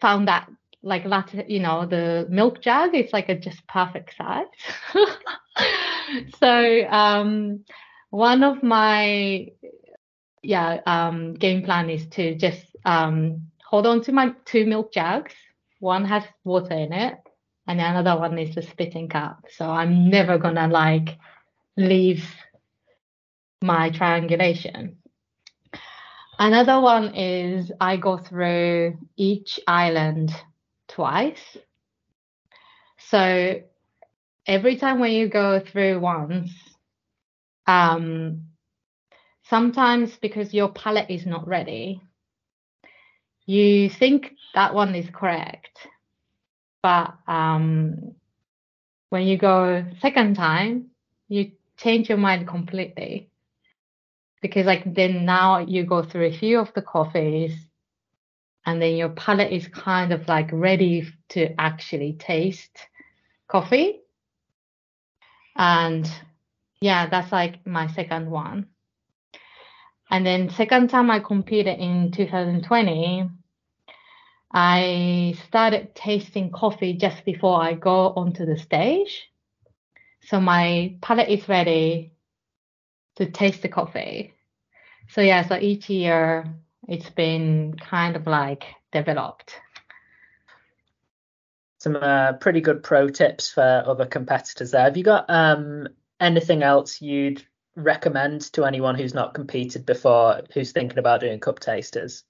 found 0.00 0.28
that 0.28 0.48
like 0.82 1.04
latte, 1.04 1.44
you 1.48 1.60
know, 1.60 1.86
the 1.86 2.26
milk 2.30 2.60
jug 2.60 2.94
is 2.94 3.12
like 3.12 3.28
a 3.28 3.34
just 3.34 3.66
perfect 3.66 4.14
size. 4.16 4.46
so 6.40 6.86
um, 6.88 7.64
one 8.10 8.42
of 8.42 8.62
my 8.62 9.48
yeah 10.42 10.80
um, 10.86 11.34
game 11.34 11.62
plan 11.62 11.90
is 11.90 12.06
to 12.08 12.34
just 12.36 12.76
um, 12.84 13.48
hold 13.64 13.86
on 13.86 14.02
to 14.02 14.12
my 14.12 14.34
two 14.44 14.66
milk 14.66 14.92
jugs. 14.92 15.34
One 15.80 16.04
has 16.04 16.24
water 16.44 16.74
in 16.74 16.92
it, 16.92 17.18
and 17.66 17.80
another 17.80 18.18
one 18.18 18.38
is 18.38 18.54
the 18.54 18.62
spitting 18.62 19.08
cup. 19.08 19.44
So 19.50 19.68
I'm 19.68 20.10
never 20.10 20.38
gonna 20.38 20.68
like 20.68 21.18
leave 21.76 22.24
my 23.62 23.90
triangulation. 23.90 24.96
Another 26.38 26.80
one 26.80 27.14
is 27.16 27.72
I 27.80 27.96
go 27.96 28.16
through 28.16 28.96
each 29.16 29.58
island 29.66 30.32
twice. 30.86 31.56
So 32.98 33.60
every 34.46 34.76
time 34.76 35.00
when 35.00 35.12
you 35.12 35.28
go 35.28 35.58
through 35.58 35.98
once, 35.98 36.50
um, 37.68 38.46
sometimes 39.44 40.16
because 40.16 40.52
your 40.54 40.70
palate 40.70 41.10
is 41.10 41.26
not 41.26 41.46
ready, 41.46 42.00
you 43.46 43.90
think 43.90 44.32
that 44.54 44.74
one 44.74 44.94
is 44.94 45.08
correct. 45.12 45.86
But 46.82 47.14
um, 47.28 48.14
when 49.10 49.26
you 49.26 49.36
go 49.36 49.84
second 50.00 50.36
time, 50.36 50.86
you 51.28 51.52
change 51.76 52.08
your 52.08 52.18
mind 52.18 52.48
completely. 52.48 53.30
Because 54.40 54.66
like 54.66 54.94
then 54.94 55.24
now 55.24 55.58
you 55.58 55.84
go 55.84 56.02
through 56.02 56.26
a 56.26 56.38
few 56.38 56.58
of 56.58 56.72
the 56.74 56.82
coffees 56.82 57.52
and 58.64 58.80
then 58.80 58.96
your 58.96 59.08
palate 59.10 59.52
is 59.52 59.66
kind 59.68 60.12
of 60.12 60.26
like 60.28 60.48
ready 60.52 61.06
to 61.30 61.60
actually 61.60 62.14
taste 62.14 62.86
coffee. 63.48 64.00
And 65.56 66.08
yeah, 66.80 67.06
that's 67.08 67.32
like 67.32 67.66
my 67.66 67.86
second 67.88 68.30
one. 68.30 68.66
And 70.10 70.24
then 70.24 70.50
second 70.50 70.88
time 70.88 71.10
I 71.10 71.20
competed 71.20 71.78
in 71.78 72.12
2020, 72.12 73.28
I 74.52 75.34
started 75.46 75.94
tasting 75.94 76.50
coffee 76.50 76.94
just 76.94 77.24
before 77.24 77.62
I 77.62 77.74
go 77.74 78.10
onto 78.14 78.46
the 78.46 78.56
stage. 78.56 79.30
So 80.22 80.40
my 80.40 80.96
palate 81.02 81.28
is 81.28 81.48
ready 81.48 82.12
to 83.16 83.26
taste 83.26 83.62
the 83.62 83.68
coffee. 83.68 84.34
So 85.10 85.20
yeah, 85.20 85.46
so 85.46 85.56
each 85.56 85.90
year 85.90 86.46
it's 86.86 87.10
been 87.10 87.74
kind 87.78 88.16
of 88.16 88.26
like 88.26 88.64
developed. 88.92 89.54
Some 91.80 91.96
uh, 91.96 92.32
pretty 92.34 92.60
good 92.60 92.82
pro 92.82 93.08
tips 93.08 93.50
for 93.50 93.82
other 93.86 94.06
competitors 94.06 94.70
there. 94.72 94.82
Have 94.82 94.96
you 94.96 95.04
got 95.04 95.26
um, 95.28 95.88
anything 96.20 96.62
else 96.62 97.00
you'd 97.00 97.44
recommend 97.76 98.52
to 98.52 98.64
anyone 98.64 98.94
who's 98.94 99.14
not 99.14 99.34
competed 99.34 99.86
before, 99.86 100.42
who's 100.52 100.72
thinking 100.72 100.98
about 100.98 101.20
doing 101.20 101.40
cup 101.40 101.60
tasters? 101.60 102.24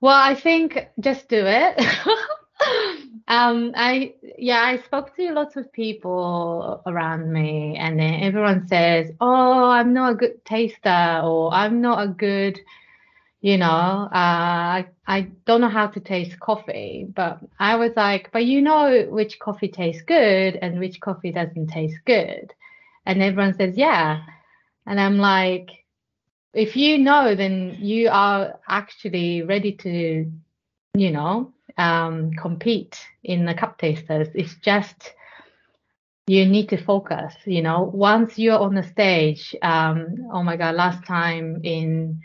Well, 0.00 0.16
I 0.16 0.34
think 0.34 0.88
just 1.00 1.28
do 1.28 1.44
it. 1.44 1.78
um, 3.28 3.72
I 3.74 4.14
yeah, 4.38 4.62
I 4.62 4.78
spoke 4.78 5.16
to 5.16 5.32
lots 5.32 5.56
of 5.56 5.72
people 5.72 6.82
around 6.86 7.32
me, 7.32 7.76
and 7.76 8.00
everyone 8.00 8.68
says, 8.68 9.10
"Oh, 9.20 9.64
I'm 9.70 9.92
not 9.92 10.12
a 10.12 10.14
good 10.14 10.44
taster," 10.44 11.20
or 11.24 11.52
"I'm 11.52 11.80
not 11.80 12.04
a 12.04 12.08
good." 12.08 12.60
You 13.40 13.56
know, 13.56 13.66
uh, 13.66 14.08
I, 14.12 14.86
I 15.06 15.20
don't 15.46 15.60
know 15.60 15.68
how 15.68 15.86
to 15.86 16.00
taste 16.00 16.40
coffee, 16.40 17.06
but 17.14 17.38
I 17.58 17.76
was 17.76 17.92
like, 17.94 18.30
but 18.32 18.44
you 18.44 18.60
know 18.60 19.06
which 19.08 19.38
coffee 19.38 19.68
tastes 19.68 20.02
good 20.02 20.56
and 20.56 20.80
which 20.80 21.00
coffee 21.00 21.30
doesn't 21.30 21.68
taste 21.68 21.98
good. 22.04 22.52
And 23.06 23.22
everyone 23.22 23.54
says, 23.54 23.76
yeah. 23.76 24.22
And 24.86 25.00
I'm 25.00 25.18
like, 25.18 25.70
if 26.52 26.76
you 26.76 26.98
know, 26.98 27.34
then 27.36 27.76
you 27.78 28.08
are 28.10 28.58
actually 28.68 29.42
ready 29.42 29.72
to, 29.72 30.30
you 30.94 31.10
know, 31.12 31.52
um, 31.76 32.32
compete 32.32 32.98
in 33.22 33.44
the 33.44 33.54
cup 33.54 33.78
tasters. 33.78 34.28
It's 34.34 34.56
just, 34.56 35.14
you 36.26 36.44
need 36.44 36.70
to 36.70 36.76
focus, 36.84 37.34
you 37.44 37.62
know, 37.62 37.82
once 37.94 38.36
you're 38.36 38.58
on 38.58 38.74
the 38.74 38.82
stage, 38.82 39.54
um, 39.62 40.28
oh 40.32 40.42
my 40.42 40.56
God, 40.56 40.74
last 40.74 41.06
time 41.06 41.60
in, 41.62 42.20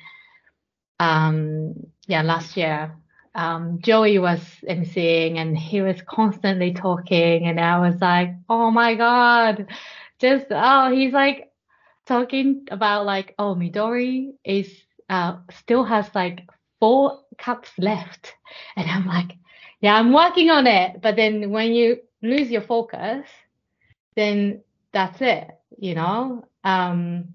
um, 1.00 1.88
yeah, 2.08 2.22
last 2.22 2.58
year, 2.58 2.96
um, 3.36 3.80
Joey 3.82 4.20
was 4.20 4.40
emceeing 4.68 5.38
and 5.38 5.58
he 5.58 5.82
was 5.82 6.02
constantly 6.02 6.74
talking, 6.74 7.48
and 7.48 7.60
I 7.60 7.80
was 7.80 8.00
like, 8.02 8.36
oh 8.50 8.72
my 8.72 8.96
god, 8.96 9.68
just 10.20 10.46
oh, 10.52 10.92
he's 10.92 11.14
like 11.14 11.52
talking 12.06 12.68
about 12.72 13.06
like, 13.06 13.34
oh, 13.40 13.56
Midori 13.56 14.34
is 14.44 14.72
uh, 15.10 15.38
still 15.52 15.84
has 15.84 16.10
like 16.14 16.48
four 16.80 17.22
cups 17.38 17.72
left, 17.78 18.36
and 18.76 18.90
I'm 18.90 19.08
like, 19.08 19.34
yeah, 19.82 19.96
I'm 19.96 20.14
working 20.14 20.50
on 20.50 20.68
it. 20.68 21.02
But 21.02 21.16
then 21.16 21.50
when 21.50 21.74
you 21.74 22.02
lose 22.22 22.52
your 22.52 22.62
focus, 22.62 23.26
then 24.16 24.62
that's 24.92 25.22
it, 25.22 25.50
you 25.78 25.96
know. 25.96 26.46
Um, 26.64 27.30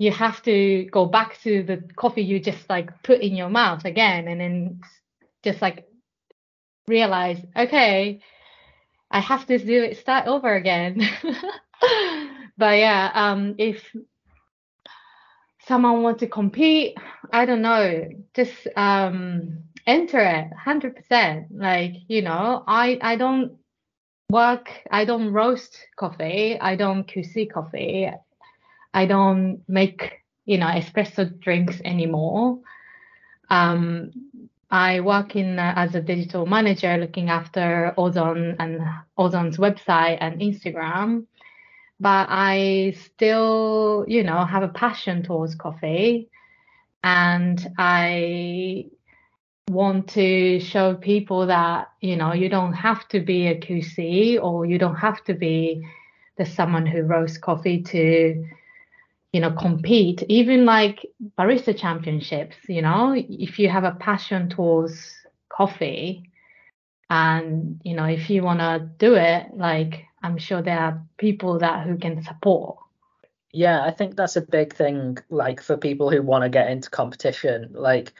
you 0.00 0.10
have 0.10 0.42
to 0.42 0.88
go 0.90 1.06
back 1.06 1.38
to 1.42 1.62
the 1.62 1.76
coffee 1.94 2.22
you 2.22 2.40
just 2.40 2.68
like 2.68 3.02
put 3.02 3.20
in 3.20 3.36
your 3.36 3.50
mouth 3.50 3.84
again 3.84 4.26
and 4.26 4.40
then 4.40 4.80
just 5.44 5.62
like 5.62 5.86
realize 6.88 7.38
okay 7.56 8.20
I 9.10 9.20
have 9.20 9.46
to 9.46 9.58
do 9.58 9.82
it 9.82 9.98
start 9.98 10.28
over 10.28 10.54
again. 10.54 11.00
but 12.56 12.78
yeah, 12.78 13.10
um, 13.12 13.56
if 13.58 13.84
someone 15.66 16.02
wants 16.02 16.20
to 16.20 16.28
compete, 16.28 16.96
I 17.32 17.44
don't 17.44 17.62
know, 17.62 18.08
just 18.34 18.68
um, 18.76 19.64
enter 19.86 20.20
it 20.20 20.48
100%. 20.64 21.46
Like, 21.50 21.94
you 22.06 22.22
know, 22.22 22.62
I, 22.66 22.98
I 23.02 23.16
don't 23.16 23.58
work, 24.30 24.70
I 24.90 25.04
don't 25.04 25.32
roast 25.32 25.76
coffee, 25.96 26.58
I 26.60 26.76
don't 26.76 27.06
QC 27.06 27.52
coffee, 27.52 28.10
I 28.92 29.06
don't 29.06 29.62
make, 29.68 30.22
you 30.44 30.58
know, 30.58 30.66
espresso 30.66 31.38
drinks 31.40 31.80
anymore. 31.84 32.58
Um, 33.48 34.12
I 34.70 35.00
work 35.00 35.34
in 35.34 35.58
uh, 35.58 35.72
as 35.76 35.94
a 35.94 36.00
digital 36.00 36.46
manager 36.46 36.96
looking 36.96 37.28
after 37.28 37.92
Ozone 37.96 38.56
and 38.58 38.80
Ozone's 39.18 39.56
website 39.56 40.18
and 40.20 40.40
Instagram. 40.40 41.26
But 41.98 42.28
I 42.30 42.94
still, 43.04 44.04
you 44.08 44.22
know, 44.22 44.44
have 44.44 44.62
a 44.62 44.68
passion 44.68 45.22
towards 45.22 45.54
coffee 45.54 46.30
and 47.02 47.66
I 47.78 48.86
want 49.68 50.08
to 50.10 50.60
show 50.60 50.94
people 50.94 51.46
that, 51.46 51.88
you 52.00 52.16
know, 52.16 52.32
you 52.32 52.48
don't 52.48 52.72
have 52.72 53.06
to 53.08 53.20
be 53.20 53.46
a 53.48 53.58
QC 53.58 54.42
or 54.42 54.64
you 54.66 54.78
don't 54.78 54.96
have 54.96 55.22
to 55.24 55.34
be 55.34 55.86
the 56.38 56.46
someone 56.46 56.86
who 56.86 57.02
roasts 57.02 57.38
coffee 57.38 57.82
to 57.82 58.44
you 59.32 59.40
know 59.40 59.52
compete 59.52 60.22
even 60.28 60.64
like 60.64 61.06
barista 61.38 61.76
championships 61.76 62.56
you 62.68 62.82
know 62.82 63.14
if 63.16 63.58
you 63.58 63.68
have 63.68 63.84
a 63.84 63.92
passion 63.92 64.48
towards 64.48 65.14
coffee 65.48 66.30
and 67.08 67.80
you 67.84 67.94
know 67.94 68.04
if 68.04 68.30
you 68.30 68.42
want 68.42 68.60
to 68.60 68.88
do 68.98 69.14
it 69.14 69.46
like 69.54 70.04
i'm 70.22 70.38
sure 70.38 70.62
there 70.62 70.78
are 70.78 71.02
people 71.16 71.58
that 71.58 71.86
who 71.86 71.96
can 71.96 72.22
support. 72.22 72.76
Yeah 73.52 73.84
i 73.84 73.90
think 73.90 74.16
that's 74.16 74.36
a 74.36 74.42
big 74.42 74.74
thing 74.74 75.18
like 75.28 75.60
for 75.60 75.76
people 75.76 76.10
who 76.10 76.22
want 76.22 76.44
to 76.44 76.48
get 76.48 76.70
into 76.70 76.90
competition. 76.90 77.70
Like 77.72 78.12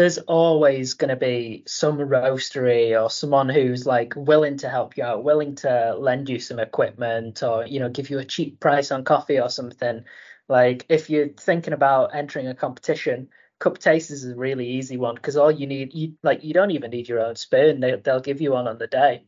there's 0.00 0.18
always 0.18 0.94
going 0.94 1.10
to 1.10 1.16
be 1.16 1.62
some 1.66 1.98
roastery 1.98 3.00
or 3.00 3.10
someone 3.10 3.48
who's 3.48 3.86
like 3.86 4.14
willing 4.16 4.56
to 4.56 4.68
help 4.68 4.96
you 4.96 5.04
out 5.04 5.22
willing 5.22 5.54
to 5.54 5.94
lend 5.98 6.28
you 6.28 6.40
some 6.40 6.58
equipment 6.58 7.42
or 7.42 7.66
you 7.66 7.78
know 7.80 7.88
give 7.88 8.10
you 8.10 8.18
a 8.18 8.24
cheap 8.24 8.58
price 8.60 8.90
on 8.90 9.04
coffee 9.04 9.38
or 9.38 9.48
something 9.48 10.04
like 10.50 10.84
if 10.88 11.08
you're 11.08 11.28
thinking 11.28 11.72
about 11.72 12.12
entering 12.12 12.48
a 12.48 12.56
competition, 12.56 13.28
cup 13.60 13.78
taste 13.78 14.10
is 14.10 14.24
a 14.24 14.34
really 14.34 14.66
easy 14.66 14.96
one 14.96 15.14
because 15.14 15.36
all 15.36 15.52
you 15.52 15.68
need, 15.68 15.94
you 15.94 16.14
like 16.24 16.42
you 16.42 16.52
don't 16.52 16.72
even 16.72 16.90
need 16.90 17.08
your 17.08 17.20
own 17.20 17.36
spoon. 17.36 17.78
They 17.78 17.94
they'll 17.94 18.20
give 18.20 18.40
you 18.40 18.50
one 18.50 18.66
on 18.66 18.76
the 18.76 18.88
day. 18.88 19.22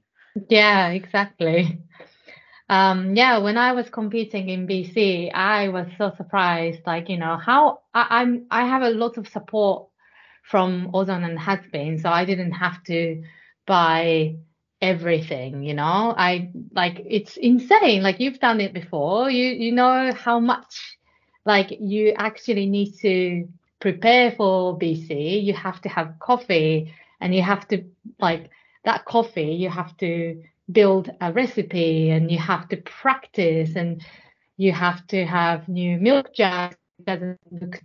Yeah, 0.49 0.89
exactly. 0.89 1.81
Um, 2.69 3.15
yeah, 3.15 3.39
when 3.39 3.59
I 3.59 3.73
was 3.73 3.91
competing 3.91 4.49
in 4.49 4.67
BC, 4.67 5.31
I 5.33 5.69
was 5.69 5.87
so 5.99 6.13
surprised. 6.17 6.81
Like 6.87 7.09
you 7.09 7.19
know 7.19 7.37
how 7.37 7.83
I, 7.95 8.07
I'm 8.11 8.47
I 8.51 8.67
have 8.67 8.83
a 8.83 8.91
lot 8.91 9.17
of 9.17 9.29
support 9.29 9.89
from 10.43 10.91
Ozone 10.95 11.25
and 11.25 11.39
has 11.39 11.61
been. 11.73 11.99
so 11.99 12.11
I 12.11 12.25
didn't 12.25 12.53
have 12.53 12.83
to 12.85 13.23
buy 13.67 14.37
everything 14.81 15.63
you 15.63 15.75
know 15.75 16.13
i 16.19 16.51
like 16.75 17.01
it's 17.09 17.37
insane 17.37 18.03
like 18.03 18.19
you've 18.19 18.41
done 18.41 18.61
it 18.61 18.73
before 18.73 19.31
you 19.31 19.45
you 19.53 19.71
know 19.71 20.13
how 20.13 20.41
much 20.41 20.99
like 21.45 21.71
you 21.81 22.13
actually 22.17 22.67
need 22.67 22.93
to 23.01 23.47
prepare 23.81 24.31
for 24.31 24.79
BC. 24.79 25.43
You 25.43 25.53
have 25.55 25.81
to 25.83 25.89
have 25.89 26.19
coffee 26.21 26.95
and 27.21 27.35
you 27.35 27.43
have 27.43 27.67
to 27.69 27.85
like 28.21 28.51
that 28.85 29.05
coffee, 29.05 29.55
you 29.55 29.69
have 29.69 29.97
to 29.99 30.43
build 30.71 31.11
a 31.21 31.33
recipe 31.33 32.11
and 32.11 32.31
you 32.31 32.39
have 32.39 32.69
to 32.69 32.77
practice 32.77 33.75
and 33.75 34.03
you 34.57 34.73
have 34.73 35.07
to 35.09 35.27
have 35.27 35.69
new 35.69 35.99
milk 35.99 36.33
jars 36.35 36.75
doesn't 37.05 37.41
look 37.51 37.83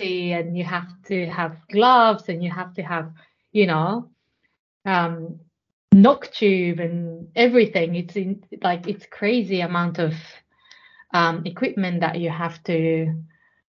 and 0.00 0.56
you 0.56 0.64
have 0.64 0.88
to 1.04 1.26
have 1.26 1.56
gloves 1.70 2.28
and 2.28 2.42
you 2.42 2.50
have 2.50 2.74
to 2.74 2.82
have, 2.82 3.12
you 3.52 3.66
know, 3.66 4.10
um 4.84 5.40
Noctube 5.94 6.80
and 6.80 7.28
everything. 7.36 7.94
It's 7.94 8.16
in 8.16 8.42
like 8.62 8.88
it's 8.88 9.06
crazy 9.06 9.60
amount 9.60 9.98
of 9.98 10.14
um, 11.12 11.42
equipment 11.46 12.00
that 12.00 12.18
you 12.18 12.30
have 12.30 12.62
to 12.64 13.14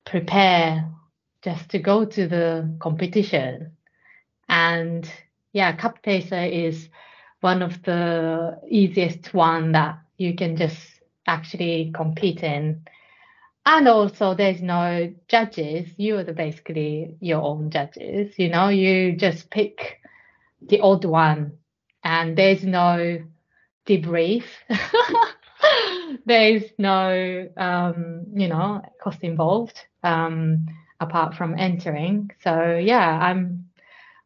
prepare 0.07 0.89
just 1.43 1.69
to 1.71 1.79
go 1.81 2.05
to 2.05 2.29
the 2.29 2.77
competition. 2.79 3.73
And 4.49 5.11
yeah, 5.53 5.73
cup 5.75 6.03
taster 6.03 6.45
is 6.45 6.89
one 7.41 7.63
of 7.63 7.83
the 7.83 8.61
easiest 8.69 9.35
one 9.35 9.73
that 9.73 9.99
you 10.17 10.37
can 10.37 10.57
just 10.57 10.79
actually 11.27 11.91
compete 11.95 12.43
in. 12.43 12.85
And 13.67 13.89
also 13.89 14.35
there's 14.35 14.61
no 14.61 15.13
judges. 15.29 15.89
You 15.97 16.19
are 16.19 16.25
basically 16.25 17.17
your 17.21 17.43
own 17.43 17.71
judges. 17.71 18.39
You 18.39 18.51
know, 18.51 18.69
you 18.69 19.17
just 19.17 19.51
pick 19.51 20.01
the 20.61 20.81
odd 20.81 21.05
one 21.05 21.59
and 22.03 22.37
there's 22.37 22.65
no 22.65 23.25
debrief. 23.87 24.45
there 26.27 26.55
is 26.55 26.73
no, 26.79 27.49
um, 27.57 28.27
you 28.35 28.49
know, 28.49 28.83
cost 29.03 29.23
involved 29.23 29.81
um, 30.03 30.67
apart 31.01 31.35
from 31.35 31.59
entering. 31.59 32.31
So 32.43 32.77
yeah, 32.77 33.19
I'm. 33.19 33.67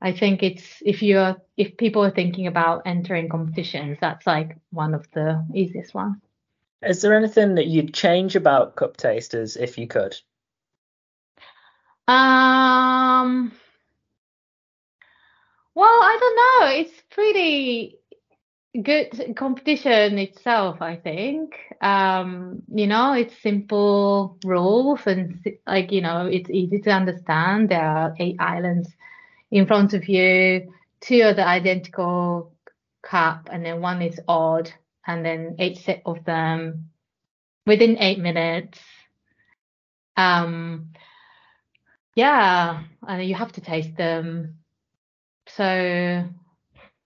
I 0.00 0.12
think 0.12 0.44
it's 0.44 0.80
if 0.86 1.02
you're 1.02 1.36
if 1.56 1.76
people 1.76 2.04
are 2.04 2.12
thinking 2.12 2.46
about 2.46 2.82
entering 2.86 3.28
competitions, 3.28 3.98
that's 4.00 4.26
like 4.28 4.56
one 4.70 4.94
of 4.94 5.10
the 5.12 5.44
easiest 5.52 5.92
ones. 5.92 6.18
Is 6.82 7.02
there 7.02 7.14
anything 7.14 7.56
that 7.56 7.66
you'd 7.66 7.94
change 7.94 8.36
about 8.36 8.76
cup 8.76 8.96
tasters 8.96 9.56
if 9.56 9.78
you 9.78 9.86
could? 9.86 10.16
Um. 12.06 13.52
Well, 15.74 15.88
I 15.88 16.16
don't 16.20 16.36
know. 16.36 16.80
It's 16.80 17.02
pretty 17.10 17.98
good 18.82 19.34
competition 19.34 20.18
itself 20.18 20.80
i 20.82 20.94
think 20.94 21.56
um 21.80 22.62
you 22.72 22.86
know 22.86 23.12
it's 23.14 23.36
simple 23.42 24.38
rules 24.44 25.00
and 25.06 25.42
like 25.66 25.90
you 25.90 26.00
know 26.00 26.26
it's 26.26 26.50
easy 26.50 26.78
to 26.78 26.90
understand 26.90 27.68
there 27.68 27.80
are 27.82 28.14
eight 28.18 28.36
islands 28.38 28.88
in 29.50 29.66
front 29.66 29.94
of 29.94 30.06
you 30.08 30.72
two 31.00 31.22
are 31.22 31.34
the 31.34 31.46
identical 31.46 32.52
cup 33.02 33.48
and 33.50 33.64
then 33.64 33.80
one 33.80 34.02
is 34.02 34.20
odd 34.28 34.70
and 35.08 35.24
then 35.24 35.56
eight 35.58 35.78
set 35.78 36.02
of 36.06 36.24
them 36.24 36.90
within 37.66 37.98
eight 37.98 38.20
minutes 38.20 38.78
um 40.16 40.90
yeah 42.14 42.84
and 43.06 43.24
you 43.24 43.34
have 43.34 43.52
to 43.52 43.60
taste 43.60 43.96
them 43.96 44.58
so 45.48 46.24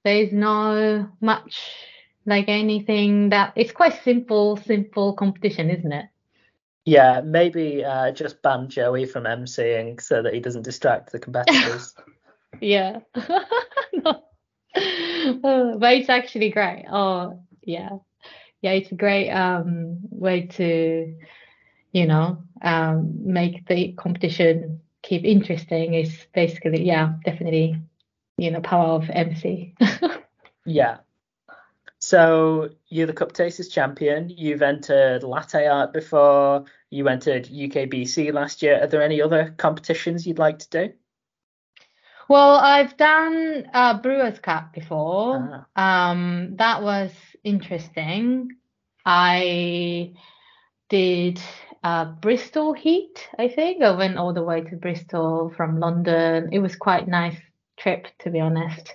there's 0.04 0.32
no 0.32 1.08
much 1.20 1.72
like 2.26 2.48
anything 2.48 3.30
that 3.30 3.52
it's 3.56 3.72
quite 3.72 4.02
simple, 4.02 4.56
simple 4.56 5.14
competition, 5.14 5.70
isn't 5.70 5.92
it? 5.92 6.06
Yeah, 6.84 7.20
maybe 7.20 7.84
uh, 7.84 8.10
just 8.12 8.42
ban 8.42 8.68
Joey 8.68 9.06
from 9.06 9.24
emceeing 9.24 10.00
so 10.00 10.22
that 10.22 10.34
he 10.34 10.40
doesn't 10.40 10.62
distract 10.62 11.12
the 11.12 11.18
competitors. 11.18 11.94
yeah. 12.60 13.00
no. 13.92 14.22
oh, 14.76 15.78
but 15.78 15.92
it's 15.94 16.08
actually 16.08 16.50
great. 16.50 16.86
Oh, 16.90 17.40
yeah. 17.62 17.98
Yeah, 18.60 18.72
it's 18.72 18.92
a 18.92 18.96
great 18.96 19.30
um, 19.30 19.98
way 20.10 20.46
to, 20.46 21.16
you 21.90 22.06
know, 22.06 22.42
um, 22.62 23.32
make 23.32 23.66
the 23.66 23.92
competition 23.94 24.80
keep 25.02 25.24
interesting. 25.24 25.94
Is 25.94 26.26
basically, 26.32 26.84
yeah, 26.84 27.14
definitely 27.24 27.76
you 28.36 28.50
know 28.50 28.60
power 28.60 28.94
of 28.94 29.10
MC. 29.10 29.74
yeah. 30.66 30.98
So 31.98 32.70
you're 32.88 33.06
the 33.06 33.12
Cup 33.12 33.32
Tasters 33.32 33.68
champion. 33.68 34.28
You've 34.28 34.62
entered 34.62 35.22
latte 35.22 35.66
art 35.66 35.92
before. 35.92 36.64
You 36.90 37.08
entered 37.08 37.48
UKBC 37.48 38.32
last 38.32 38.62
year. 38.62 38.82
Are 38.82 38.88
there 38.88 39.02
any 39.02 39.22
other 39.22 39.54
competitions 39.56 40.26
you'd 40.26 40.38
like 40.38 40.58
to 40.60 40.68
do? 40.70 40.92
Well, 42.28 42.56
I've 42.56 42.96
done 42.96 43.68
a 43.72 43.98
Brewers 43.98 44.40
Cup 44.40 44.72
before. 44.72 45.66
Ah. 45.76 46.10
Um, 46.10 46.56
that 46.56 46.82
was 46.82 47.12
interesting. 47.44 48.48
I 49.04 50.12
did 50.88 51.40
uh, 51.82 52.04
Bristol 52.04 52.72
Heat, 52.72 53.28
I 53.38 53.48
think. 53.48 53.82
I 53.82 53.90
went 53.92 54.18
all 54.18 54.32
the 54.32 54.42
way 54.42 54.60
to 54.60 54.76
Bristol 54.76 55.52
from 55.56 55.80
London. 55.80 56.50
It 56.52 56.60
was 56.60 56.76
quite 56.76 57.08
nice 57.08 57.36
trip, 57.76 58.06
to 58.20 58.30
be 58.30 58.40
honest. 58.40 58.94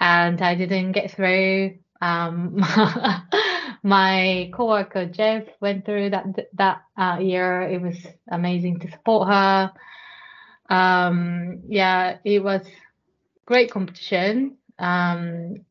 And 0.00 0.40
I 0.40 0.54
didn't 0.54 0.92
get 0.92 1.10
through. 1.10 1.78
Um, 2.00 2.58
my 3.82 4.50
coworker 4.54 5.06
Jeff 5.06 5.44
went 5.60 5.84
through 5.84 6.10
that 6.10 6.26
that 6.54 6.82
uh, 6.96 7.18
year. 7.20 7.62
It 7.62 7.80
was 7.80 7.96
amazing 8.28 8.80
to 8.80 8.90
support 8.90 9.28
her. 9.28 9.72
Um, 10.68 11.62
yeah, 11.68 12.18
it 12.24 12.42
was 12.42 12.62
great 13.46 13.70
competition. 13.70 14.56
Um, 14.82 15.64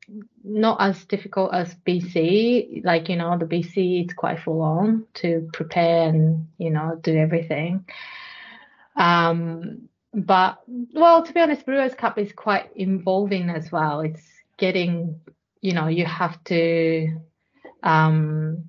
not 0.43 0.77
as 0.79 1.03
difficult 1.05 1.53
as 1.53 1.75
BC. 1.85 2.83
Like, 2.85 3.09
you 3.09 3.17
know, 3.17 3.37
the 3.37 3.45
BC 3.45 4.05
it's 4.05 4.13
quite 4.13 4.39
full 4.39 4.61
on 4.61 5.05
to 5.15 5.49
prepare 5.51 6.07
and, 6.07 6.47
you 6.57 6.69
know, 6.69 6.97
do 7.01 7.15
everything. 7.17 7.85
Um, 8.95 9.89
but 10.13 10.59
well, 10.67 11.23
to 11.23 11.33
be 11.33 11.41
honest, 11.41 11.65
Brewers 11.65 11.93
Cup 11.93 12.17
is 12.17 12.31
quite 12.31 12.69
involving 12.75 13.49
as 13.49 13.71
well. 13.71 13.99
It's 13.99 14.25
getting, 14.57 15.19
you 15.59 15.73
know, 15.73 15.87
you 15.87 16.05
have 16.05 16.41
to 16.45 17.17
um 17.83 18.65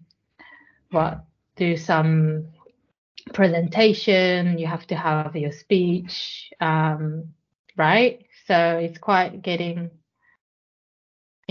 what 0.90 1.24
do 1.56 1.76
some 1.76 2.48
presentation, 3.32 4.58
you 4.58 4.66
have 4.66 4.86
to 4.88 4.96
have 4.96 5.36
your 5.36 5.52
speech, 5.52 6.52
um, 6.60 7.32
right? 7.76 8.26
So 8.46 8.78
it's 8.78 8.98
quite 8.98 9.42
getting 9.42 9.90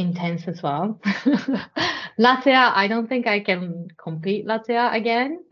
intense 0.02 0.48
as 0.48 0.62
well. 0.62 1.00
latte 2.18 2.54
art, 2.54 2.74
I 2.76 2.88
don't 2.88 3.08
think 3.08 3.28
I 3.28 3.40
can 3.40 3.88
compete 3.98 4.46
latte 4.46 4.76
art 4.76 4.96
again. 4.96 5.44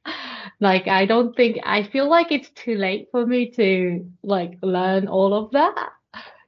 like 0.60 0.88
I 0.88 1.06
don't 1.06 1.34
think 1.36 1.58
I 1.64 1.82
feel 1.84 2.08
like 2.08 2.30
it's 2.30 2.50
too 2.50 2.74
late 2.76 3.08
for 3.10 3.26
me 3.26 3.50
to 3.52 4.04
like 4.22 4.58
learn 4.62 5.08
all 5.08 5.34
of 5.34 5.50
that. 5.52 5.90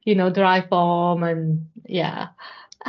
You 0.04 0.14
know, 0.14 0.30
dry 0.30 0.66
form 0.66 1.22
and 1.22 1.66
yeah. 1.86 2.28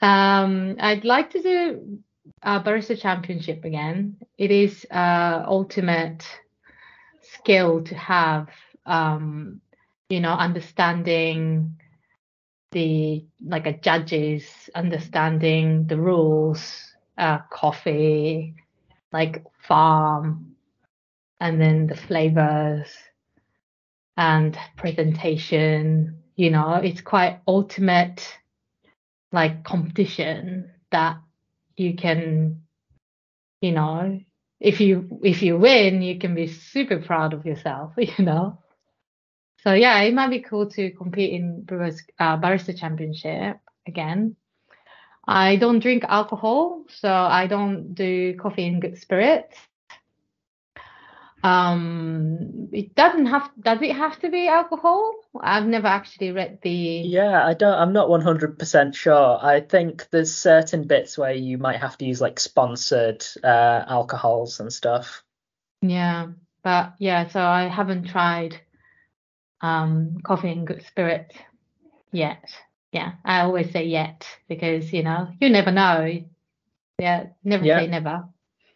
um 0.00 0.76
I'd 0.78 1.04
like 1.04 1.30
to 1.30 1.42
do 1.42 1.98
a 2.42 2.60
barista 2.60 2.98
championship 3.00 3.64
again. 3.64 4.16
It 4.38 4.50
is 4.50 4.86
uh 4.90 5.44
ultimate 5.46 6.24
skill 7.22 7.82
to 7.84 7.94
have 7.94 8.48
um 8.86 9.60
you 10.08 10.20
know 10.20 10.32
understanding 10.32 11.76
the 12.74 13.24
like 13.46 13.66
a 13.66 13.72
judges 13.78 14.44
understanding 14.74 15.86
the 15.86 15.98
rules, 15.98 16.94
uh, 17.18 17.38
coffee, 17.50 18.56
like 19.12 19.44
farm, 19.62 20.56
and 21.40 21.60
then 21.60 21.86
the 21.86 21.96
flavors 21.96 22.88
and 24.18 24.58
presentation. 24.76 26.18
You 26.36 26.50
know, 26.50 26.74
it's 26.74 27.00
quite 27.00 27.40
ultimate 27.48 28.28
like 29.32 29.64
competition 29.64 30.70
that 30.90 31.18
you 31.76 31.94
can, 31.96 32.62
you 33.62 33.72
know, 33.72 34.20
if 34.60 34.80
you 34.80 35.20
if 35.22 35.42
you 35.42 35.58
win, 35.58 36.02
you 36.02 36.18
can 36.18 36.34
be 36.34 36.48
super 36.48 36.98
proud 37.00 37.34
of 37.34 37.46
yourself. 37.46 37.94
You 37.98 38.24
know. 38.24 38.58
So 39.64 39.72
yeah, 39.72 40.02
it 40.02 40.12
might 40.12 40.28
be 40.30 40.40
cool 40.40 40.68
to 40.70 40.90
compete 40.90 41.32
in 41.32 41.62
Brewers 41.62 42.02
uh, 42.20 42.36
Barista 42.36 42.78
Championship 42.78 43.58
again. 43.86 44.36
I 45.26 45.56
don't 45.56 45.80
drink 45.80 46.04
alcohol, 46.06 46.84
so 46.88 47.10
I 47.10 47.46
don't 47.46 47.94
do 47.94 48.36
coffee 48.36 48.66
in 48.66 48.80
good 48.80 48.98
spirits. 48.98 49.56
Um, 51.42 52.68
it 52.72 52.94
doesn't 52.94 53.26
have. 53.26 53.50
Does 53.60 53.80
it 53.82 53.94
have 53.94 54.18
to 54.20 54.30
be 54.30 54.48
alcohol? 54.48 55.14
I've 55.38 55.66
never 55.66 55.86
actually 55.86 56.32
read 56.32 56.58
the. 56.62 56.70
Yeah, 56.70 57.46
I 57.46 57.54
don't. 57.54 57.74
I'm 57.74 57.92
not 57.92 58.08
100% 58.08 58.94
sure. 58.94 59.38
I 59.42 59.60
think 59.60 60.08
there's 60.10 60.34
certain 60.34 60.86
bits 60.86 61.18
where 61.18 61.32
you 61.32 61.58
might 61.58 61.80
have 61.80 61.98
to 61.98 62.06
use 62.06 62.20
like 62.20 62.40
sponsored 62.40 63.24
uh, 63.42 63.84
alcohols 63.86 64.60
and 64.60 64.72
stuff. 64.72 65.22
Yeah, 65.82 66.28
but 66.62 66.94
yeah, 66.98 67.28
so 67.28 67.40
I 67.40 67.68
haven't 67.68 68.08
tried 68.08 68.58
um, 69.60 70.18
coffee 70.22 70.50
and 70.50 70.66
good 70.66 70.84
spirit 70.86 71.32
yet. 72.12 72.44
Yeah, 72.92 73.14
I 73.24 73.40
always 73.40 73.70
say 73.72 73.86
yet 73.86 74.26
because 74.48 74.92
you 74.92 75.02
know 75.02 75.28
you 75.40 75.50
never 75.50 75.72
know. 75.72 76.22
Yeah, 76.98 77.26
never 77.42 77.64
yeah. 77.64 77.80
say 77.80 77.86
never. 77.88 78.28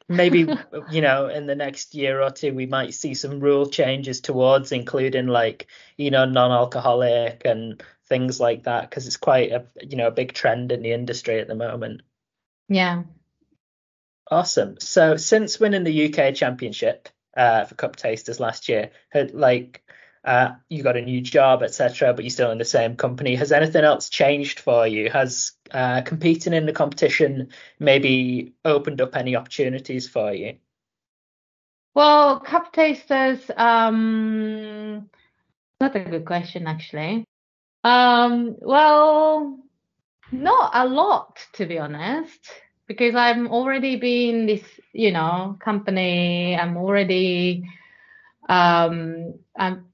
Maybe 0.09 0.41
you 0.91 1.01
know 1.01 1.29
in 1.29 1.47
the 1.47 1.55
next 1.55 1.95
year 1.95 2.21
or 2.21 2.31
two 2.31 2.53
we 2.55 2.67
might 2.67 2.95
see 2.95 3.15
some 3.15 3.41
rule 3.41 3.67
changes 3.67 4.21
towards 4.21 4.73
including 4.73 5.29
like 5.29 5.69
you 5.97 6.11
know 6.11 6.25
non-alcoholic 6.25 7.43
and 7.45 7.83
things 8.09 8.41
like 8.41 8.65
that 8.65 8.89
because 8.89 9.07
it's 9.07 9.17
quite 9.17 9.53
a 9.53 9.67
you 9.83 9.97
know 9.97 10.09
a 10.09 10.13
big 10.13 10.33
trend 10.33 10.73
in 10.73 10.83
the 10.83 10.93
industry 10.93 11.41
at 11.41 11.47
the 11.47 11.55
moment. 11.55 12.03
Yeah. 12.69 13.05
Awesome. 14.31 14.77
So 14.79 15.17
since 15.17 15.59
winning 15.59 15.85
the 15.85 16.13
UK 16.13 16.35
Championship 16.35 17.09
uh, 17.37 17.65
for 17.65 17.75
Cup 17.77 17.97
Tasters 17.97 18.41
last 18.41 18.69
year, 18.69 18.91
had 19.11 19.33
like 19.33 19.83
uh, 20.29 20.55
you 20.69 20.83
got 20.83 20.99
a 20.99 21.01
new 21.01 21.23
job, 21.23 21.63
etc., 21.63 22.13
but 22.13 22.23
you're 22.23 22.31
still 22.31 22.51
in 22.51 22.59
the 22.59 22.65
same 22.65 22.97
company. 22.97 23.35
Has 23.35 23.51
anything 23.51 23.83
else 23.83 24.11
changed 24.11 24.61
for 24.61 24.87
you? 24.87 25.09
Has 25.09 25.53
uh, 25.71 26.03
competing 26.03 26.53
in 26.53 26.67
the 26.67 26.73
competition 26.75 27.49
maybe 27.79 28.53
opened 28.63 29.01
up 29.01 29.17
any 29.17 29.37
opportunities 29.37 30.07
for 30.07 30.35
you? 30.35 30.57
Well, 31.95 32.41
cup 32.41 32.75
tasters, 32.75 33.51
um, 33.57 35.09
not 35.81 35.97
a 35.97 36.01
good 36.01 36.27
question 36.27 36.67
actually. 36.67 37.25
Um, 37.83 38.55
well, 38.61 39.59
not 40.31 40.71
a 40.75 40.87
lot 40.87 41.39
to 41.55 41.65
be 41.65 41.79
honest, 41.79 42.51
because 42.87 43.15
I'm 43.15 43.49
already 43.49 43.97
been 43.97 44.45
this, 44.45 44.63
you 44.93 45.11
know, 45.11 45.57
company. 45.59 46.55
I'm 46.55 46.77
already, 46.77 47.67
um, 48.47 49.35
I'm 49.57 49.88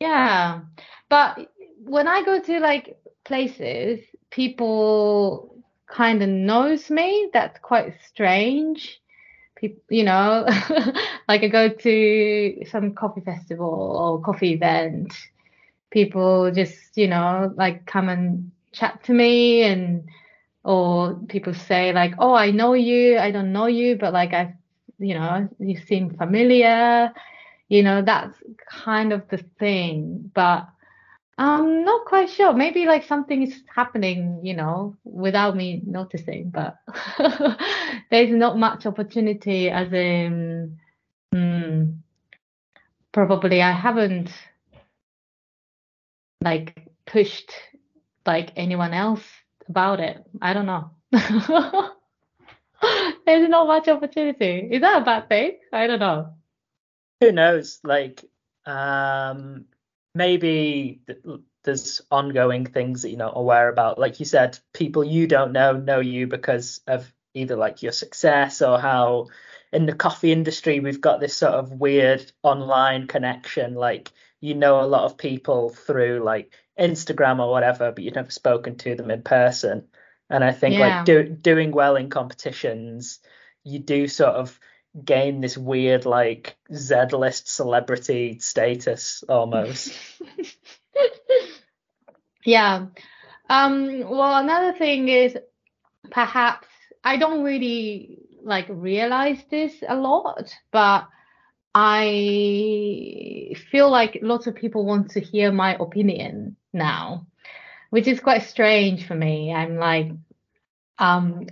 yeah. 0.00 0.60
But 1.08 1.50
when 1.84 2.08
I 2.08 2.22
go 2.24 2.40
to 2.40 2.60
like 2.60 2.98
places, 3.24 4.00
people 4.30 5.56
kind 5.86 6.22
of 6.22 6.28
knows 6.28 6.90
me. 6.90 7.30
That's 7.32 7.58
quite 7.60 7.94
strange. 8.06 9.00
People, 9.56 9.82
you 9.90 10.04
know, 10.04 10.44
like 11.28 11.42
I 11.44 11.48
go 11.48 11.68
to 11.68 12.64
some 12.70 12.94
coffee 12.94 13.20
festival 13.20 13.68
or 13.68 14.20
coffee 14.20 14.54
event, 14.54 15.14
people 15.90 16.50
just, 16.50 16.96
you 16.96 17.06
know, 17.06 17.52
like 17.56 17.86
come 17.86 18.08
and 18.08 18.50
chat 18.72 19.04
to 19.04 19.12
me 19.12 19.62
and 19.62 20.04
or 20.64 21.14
people 21.28 21.54
say 21.54 21.92
like, 21.92 22.14
"Oh, 22.18 22.34
I 22.34 22.50
know 22.50 22.74
you. 22.74 23.18
I 23.18 23.30
don't 23.30 23.52
know 23.52 23.66
you, 23.66 23.96
but 23.96 24.12
like 24.12 24.32
I, 24.32 24.54
you 24.98 25.14
know, 25.14 25.48
you 25.58 25.76
seem 25.76 26.10
familiar." 26.16 27.12
You 27.68 27.82
know 27.82 28.02
that's 28.02 28.36
kind 28.68 29.12
of 29.12 29.22
the 29.28 29.38
thing 29.58 30.30
but 30.34 30.68
i'm 31.38 31.84
not 31.84 32.04
quite 32.06 32.28
sure. 32.28 32.52
Maybe 32.52 32.84
like 32.84 33.04
something 33.04 33.42
is 33.42 33.62
happening 33.74 34.40
you 34.42 34.54
know 34.54 34.96
without 35.04 35.56
me 35.56 35.82
noticing 35.86 36.50
but 36.50 36.76
there's 38.10 38.30
not 38.30 38.58
much 38.58 38.86
opportunity 38.86 39.70
as 39.70 39.92
in 39.92 40.78
mm, 41.34 41.96
probably 43.12 43.62
i 43.62 43.72
haven't 43.72 44.30
like 46.42 46.88
pushed 47.06 47.52
like 48.26 48.52
anyone 48.56 48.92
else 48.92 49.24
about 49.68 50.00
it. 50.00 50.24
I 50.40 50.52
don't 50.52 50.66
know. 50.66 50.90
There's 53.26 53.48
not 53.48 53.66
much 53.66 53.88
opportunity. 53.88 54.68
Is 54.72 54.80
that 54.80 55.02
a 55.02 55.04
bad 55.04 55.28
thing? 55.28 55.58
I 55.72 55.86
don't 55.86 56.00
know 56.00 56.34
who 57.22 57.30
knows? 57.30 57.78
Like, 57.84 58.24
um, 58.66 59.66
maybe 60.12 61.02
there's 61.62 62.02
ongoing 62.10 62.66
things 62.66 63.02
that 63.02 63.10
you're 63.10 63.18
not 63.18 63.36
aware 63.36 63.68
about. 63.68 63.96
Like 63.98 64.18
you 64.18 64.26
said, 64.26 64.58
people 64.74 65.04
you 65.04 65.28
don't 65.28 65.52
know 65.52 65.74
know 65.74 66.00
you 66.00 66.26
because 66.26 66.80
of 66.88 67.12
either 67.34 67.54
like 67.54 67.80
your 67.80 67.92
success 67.92 68.60
or 68.60 68.78
how 68.78 69.28
in 69.72 69.86
the 69.86 69.94
coffee 69.94 70.32
industry 70.32 70.80
we've 70.80 71.00
got 71.00 71.20
this 71.20 71.36
sort 71.36 71.54
of 71.54 71.70
weird 71.70 72.30
online 72.42 73.06
connection. 73.06 73.74
Like 73.74 74.10
you 74.40 74.54
know 74.54 74.80
a 74.80 74.86
lot 74.86 75.04
of 75.04 75.16
people 75.16 75.70
through 75.70 76.24
like 76.24 76.52
Instagram 76.76 77.38
or 77.38 77.52
whatever, 77.52 77.92
but 77.92 78.02
you've 78.02 78.16
never 78.16 78.32
spoken 78.32 78.76
to 78.78 78.96
them 78.96 79.12
in 79.12 79.22
person. 79.22 79.86
And 80.28 80.42
I 80.42 80.50
think 80.50 80.74
yeah. 80.74 80.96
like 80.96 81.04
do, 81.04 81.22
doing 81.22 81.70
well 81.70 81.94
in 81.94 82.10
competitions, 82.10 83.20
you 83.62 83.78
do 83.78 84.08
sort 84.08 84.34
of 84.34 84.58
gain 85.04 85.40
this 85.40 85.56
weird 85.56 86.04
like 86.04 86.56
Z 86.72 86.94
list 87.12 87.48
celebrity 87.48 88.38
status 88.38 89.24
almost. 89.28 89.92
yeah. 92.44 92.86
Um 93.48 94.00
well 94.08 94.36
another 94.36 94.76
thing 94.76 95.08
is 95.08 95.36
perhaps 96.10 96.68
I 97.02 97.16
don't 97.16 97.42
really 97.42 98.18
like 98.42 98.66
realize 98.68 99.42
this 99.50 99.72
a 99.86 99.96
lot, 99.96 100.54
but 100.70 101.08
I 101.74 103.54
feel 103.70 103.90
like 103.90 104.18
lots 104.20 104.46
of 104.46 104.54
people 104.54 104.84
want 104.84 105.12
to 105.12 105.20
hear 105.20 105.50
my 105.52 105.74
opinion 105.74 106.56
now, 106.72 107.26
which 107.90 108.06
is 108.06 108.20
quite 108.20 108.42
strange 108.42 109.06
for 109.06 109.14
me. 109.14 109.54
I'm 109.54 109.76
like 109.76 110.10
um 110.98 111.46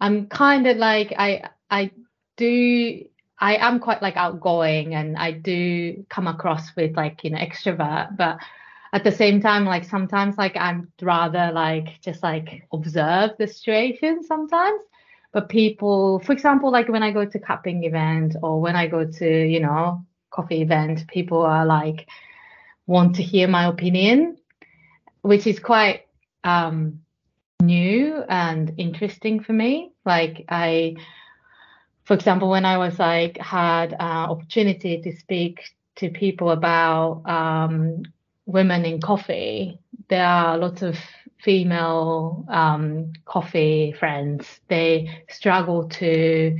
I'm 0.00 0.26
kind 0.26 0.66
of 0.66 0.76
like 0.78 1.14
I 1.16 1.50
I 1.70 1.92
do 2.36 3.04
I 3.38 3.56
am 3.56 3.80
quite 3.80 4.02
like 4.02 4.16
outgoing 4.16 4.94
and 4.94 5.16
I 5.16 5.32
do 5.32 6.04
come 6.08 6.28
across 6.28 6.74
with 6.76 6.96
like 6.96 7.24
you 7.24 7.30
know 7.30 7.38
extrovert, 7.38 8.16
but 8.16 8.38
at 8.92 9.04
the 9.04 9.10
same 9.10 9.40
time, 9.40 9.64
like 9.64 9.84
sometimes 9.84 10.36
like 10.36 10.56
I'm 10.56 10.92
rather 11.00 11.50
like 11.52 12.00
just 12.02 12.22
like 12.22 12.68
observe 12.72 13.30
the 13.38 13.48
situation 13.48 14.22
sometimes. 14.22 14.82
But 15.32 15.48
people, 15.48 16.20
for 16.20 16.32
example, 16.32 16.70
like 16.70 16.88
when 16.88 17.02
I 17.02 17.10
go 17.10 17.24
to 17.24 17.38
cupping 17.38 17.84
event 17.84 18.36
or 18.42 18.60
when 18.60 18.76
I 18.76 18.86
go 18.86 19.06
to, 19.06 19.46
you 19.46 19.60
know, 19.60 20.04
coffee 20.30 20.60
event, 20.60 21.06
people 21.08 21.40
are 21.40 21.64
like 21.64 22.06
want 22.86 23.16
to 23.16 23.22
hear 23.22 23.48
my 23.48 23.66
opinion, 23.66 24.36
which 25.22 25.46
is 25.46 25.58
quite 25.58 26.02
um 26.44 27.00
new 27.62 28.22
and 28.28 28.74
interesting 28.76 29.40
for 29.40 29.52
me. 29.52 29.92
Like 30.04 30.44
I 30.48 30.96
for 32.04 32.14
example, 32.14 32.50
when 32.50 32.64
I 32.64 32.78
was 32.78 32.98
like 32.98 33.38
had 33.38 33.94
uh, 33.94 34.30
opportunity 34.30 35.00
to 35.02 35.16
speak 35.16 35.60
to 35.96 36.10
people 36.10 36.50
about 36.50 37.22
um, 37.26 38.02
women 38.46 38.84
in 38.84 39.00
coffee, 39.00 39.78
there 40.08 40.26
are 40.26 40.58
lots 40.58 40.82
of 40.82 40.96
female 41.38 42.44
um, 42.48 43.12
coffee 43.24 43.92
friends. 43.98 44.60
They 44.68 45.24
struggle 45.28 45.88
to 45.90 46.58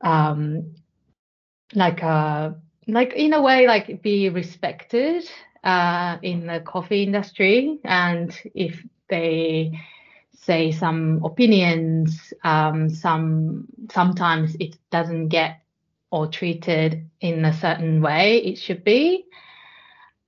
um, 0.00 0.74
like 1.74 2.02
uh, 2.02 2.50
like 2.88 3.12
in 3.12 3.32
a 3.32 3.42
way 3.42 3.66
like 3.66 4.02
be 4.02 4.28
respected 4.28 5.28
uh, 5.62 6.18
in 6.22 6.46
the 6.46 6.60
coffee 6.60 7.02
industry, 7.04 7.78
and 7.84 8.36
if 8.54 8.82
they 9.08 9.78
say 10.50 10.72
some 10.72 11.22
opinions 11.24 12.34
um, 12.42 12.90
some 12.90 13.68
sometimes 13.92 14.56
it 14.58 14.76
doesn't 14.90 15.28
get 15.28 15.62
or 16.10 16.26
treated 16.26 17.08
in 17.20 17.44
a 17.44 17.52
certain 17.52 18.02
way 18.02 18.38
it 18.38 18.56
should 18.58 18.82
be. 18.82 19.26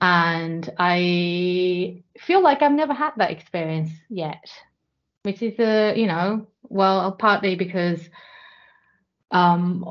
And 0.01 0.69
i 0.79 2.03
feel 2.19 2.43
like 2.43 2.63
i've 2.63 2.81
never 2.83 2.95
had 2.95 3.13
that 3.17 3.31
experience 3.31 3.91
yet 4.09 4.45
which 5.23 5.43
is 5.43 5.59
a 5.59 5.95
you 5.97 6.07
know 6.07 6.47
well 6.69 7.13
partly 7.13 7.55
because 7.57 8.01
um 9.31 9.85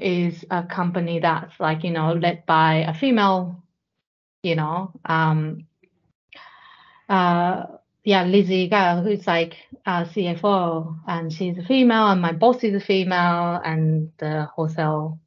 is 0.00 0.44
a 0.50 0.62
company 0.62 1.18
that's 1.20 1.58
like 1.60 1.84
you 1.84 1.90
know 1.90 2.12
led 2.12 2.46
by 2.46 2.84
a 2.86 2.94
female 2.94 3.62
you 4.42 4.54
know 4.54 4.92
um 5.04 5.66
uh 7.08 7.77
yeah, 8.08 8.24
Lizzie 8.24 8.68
Gale, 8.70 9.02
who's 9.02 9.26
like 9.26 9.54
our 9.84 10.06
CFO, 10.06 10.98
and 11.06 11.30
she's 11.30 11.58
a 11.58 11.62
female, 11.62 12.08
and 12.08 12.22
my 12.22 12.32
boss 12.32 12.64
is 12.64 12.74
a 12.74 12.80
female, 12.80 13.60
and 13.62 14.10
the 14.16 14.48
wholesale 14.54 15.20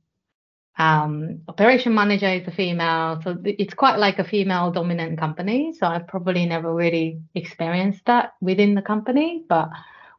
um, 0.80 1.41
operation 1.48 1.94
manager 1.94 2.28
is 2.28 2.48
a 2.48 2.52
female. 2.52 3.22
So 3.24 3.38
it's 3.44 3.76
quite 3.76 3.98
like 4.00 4.17
a 4.17 4.24
female 4.24 4.72
dominant 4.72 5.20
company. 5.20 5.76
So 5.78 5.86
I've 5.86 6.08
probably 6.08 6.48
never 6.48 6.74
really 6.74 7.22
experienced 7.36 8.04
that 8.08 8.34
within 8.41 8.74
the 8.74 8.82
company. 8.82 9.46
But 9.48 9.70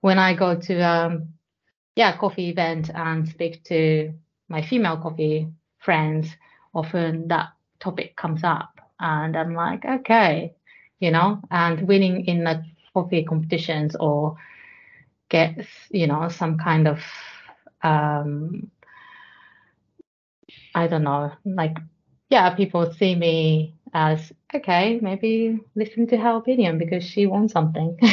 when 0.01 0.21
I 0.21 0.33
go 0.35 0.55
to 0.55 0.81
um, 0.83 1.31
yeah 1.97 2.17
coffee 2.17 2.51
event 2.51 2.91
and 2.95 3.29
speak 3.29 3.65
to 3.65 4.13
my 4.49 4.63
female 4.63 4.99
coffee 4.99 5.49
friends, 5.81 6.29
often 6.73 7.27
that 7.27 7.49
topic 7.81 8.15
comes 8.15 8.45
up, 8.45 8.81
and 9.01 9.37
I'm 9.37 9.53
like, 9.53 9.85
okay, 9.85 10.55
you 11.03 11.11
know, 11.11 11.43
and 11.51 11.89
winning 11.89 12.27
in 12.27 12.45
the 12.45 12.65
coffee 12.95 13.25
competitions 13.25 13.97
or 13.99 14.37
get, 15.29 15.67
you 15.91 16.07
know, 16.07 16.29
some 16.29 16.59
kind 16.59 16.87
of, 16.87 17.01
um, 17.83 18.71
I 20.77 20.87
don't 20.87 21.03
know, 21.03 21.33
like, 21.45 21.77
yeah, 22.31 22.55
people 22.55 22.93
see 22.93 23.17
me 23.17 23.75
as, 23.93 24.33
okay, 24.55 25.01
maybe 25.03 25.59
listen 25.75 26.07
to 26.07 26.17
her 26.17 26.37
opinion 26.37 26.79
because 26.79 27.03
she 27.03 27.27
wants 27.27 27.53
something. 27.53 27.99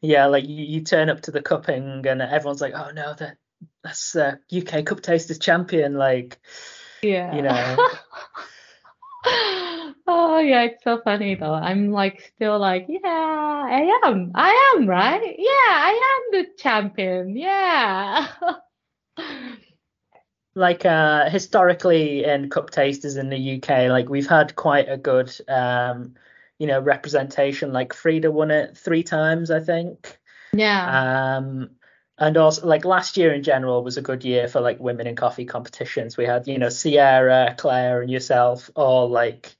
yeah, 0.00 0.24
like 0.24 0.48
you, 0.48 0.64
you 0.64 0.80
turn 0.80 1.10
up 1.10 1.20
to 1.22 1.32
the 1.32 1.42
cupping 1.42 2.06
and 2.06 2.22
everyone's 2.22 2.62
like, 2.62 2.72
oh 2.74 2.92
no, 2.92 3.12
that 3.12 3.36
that's 3.84 4.16
uh, 4.16 4.36
UK 4.50 4.86
Cup 4.86 5.02
Tasters 5.02 5.38
champion, 5.38 5.98
like, 5.98 6.38
yeah, 7.02 7.36
you 7.36 7.42
know. 7.42 7.76
Oh 10.08 10.38
yeah, 10.38 10.62
it's 10.62 10.84
so 10.84 11.00
funny 11.02 11.34
though. 11.34 11.54
I'm 11.54 11.90
like 11.90 12.32
still 12.36 12.58
like, 12.58 12.86
yeah, 12.88 13.00
I 13.04 14.00
am. 14.04 14.30
I 14.34 14.74
am, 14.76 14.86
right? 14.88 15.34
Yeah, 15.36 15.46
I 15.48 16.20
am 16.34 16.40
the 16.40 16.48
champion. 16.56 17.36
Yeah. 17.36 18.28
like 20.54 20.86
uh 20.86 21.28
historically 21.28 22.24
in 22.24 22.50
cup 22.50 22.70
tasters 22.70 23.16
in 23.16 23.30
the 23.30 23.56
UK, 23.56 23.90
like 23.90 24.08
we've 24.08 24.28
had 24.28 24.54
quite 24.54 24.88
a 24.88 24.96
good 24.96 25.32
um 25.48 26.14
you 26.58 26.68
know 26.68 26.80
representation. 26.80 27.72
Like 27.72 27.92
Frida 27.92 28.30
won 28.30 28.50
it 28.52 28.76
three 28.76 29.02
times, 29.02 29.50
I 29.50 29.60
think. 29.60 30.18
Yeah. 30.52 31.36
Um 31.38 31.70
and 32.18 32.36
also 32.36 32.66
like 32.66 32.84
last 32.84 33.16
year 33.16 33.32
in 33.34 33.42
general 33.42 33.82
was 33.82 33.96
a 33.96 34.02
good 34.02 34.24
year 34.24 34.48
for 34.48 34.60
like 34.60 34.80
women 34.80 35.06
in 35.06 35.16
coffee 35.16 35.44
competitions. 35.44 36.16
We 36.16 36.24
had, 36.24 36.46
you 36.46 36.58
know, 36.58 36.70
Sierra, 36.70 37.54
Claire 37.58 38.00
and 38.02 38.10
yourself 38.10 38.70
all 38.74 39.10
like 39.10 39.54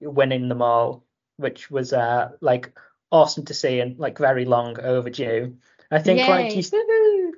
winning 0.00 0.48
them 0.48 0.62
all, 0.62 1.04
which 1.36 1.70
was 1.70 1.92
uh, 1.92 2.30
like 2.40 2.72
awesome 3.10 3.44
to 3.46 3.54
see 3.54 3.80
and 3.80 3.98
like 3.98 4.18
very 4.18 4.44
long 4.44 4.78
overdue. 4.80 5.56
I 5.90 5.98
think 6.00 6.20
Yay. 6.20 6.28
like 6.28 6.56
you 6.56 7.34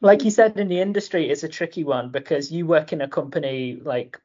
like 0.00 0.24
you 0.24 0.30
said 0.30 0.58
in 0.58 0.68
the 0.68 0.80
industry 0.80 1.30
it's 1.30 1.42
a 1.42 1.48
tricky 1.48 1.84
one 1.84 2.10
because 2.10 2.52
you 2.52 2.66
work 2.66 2.92
in 2.92 3.00
a 3.00 3.08
company 3.08 3.78
like 3.82 4.20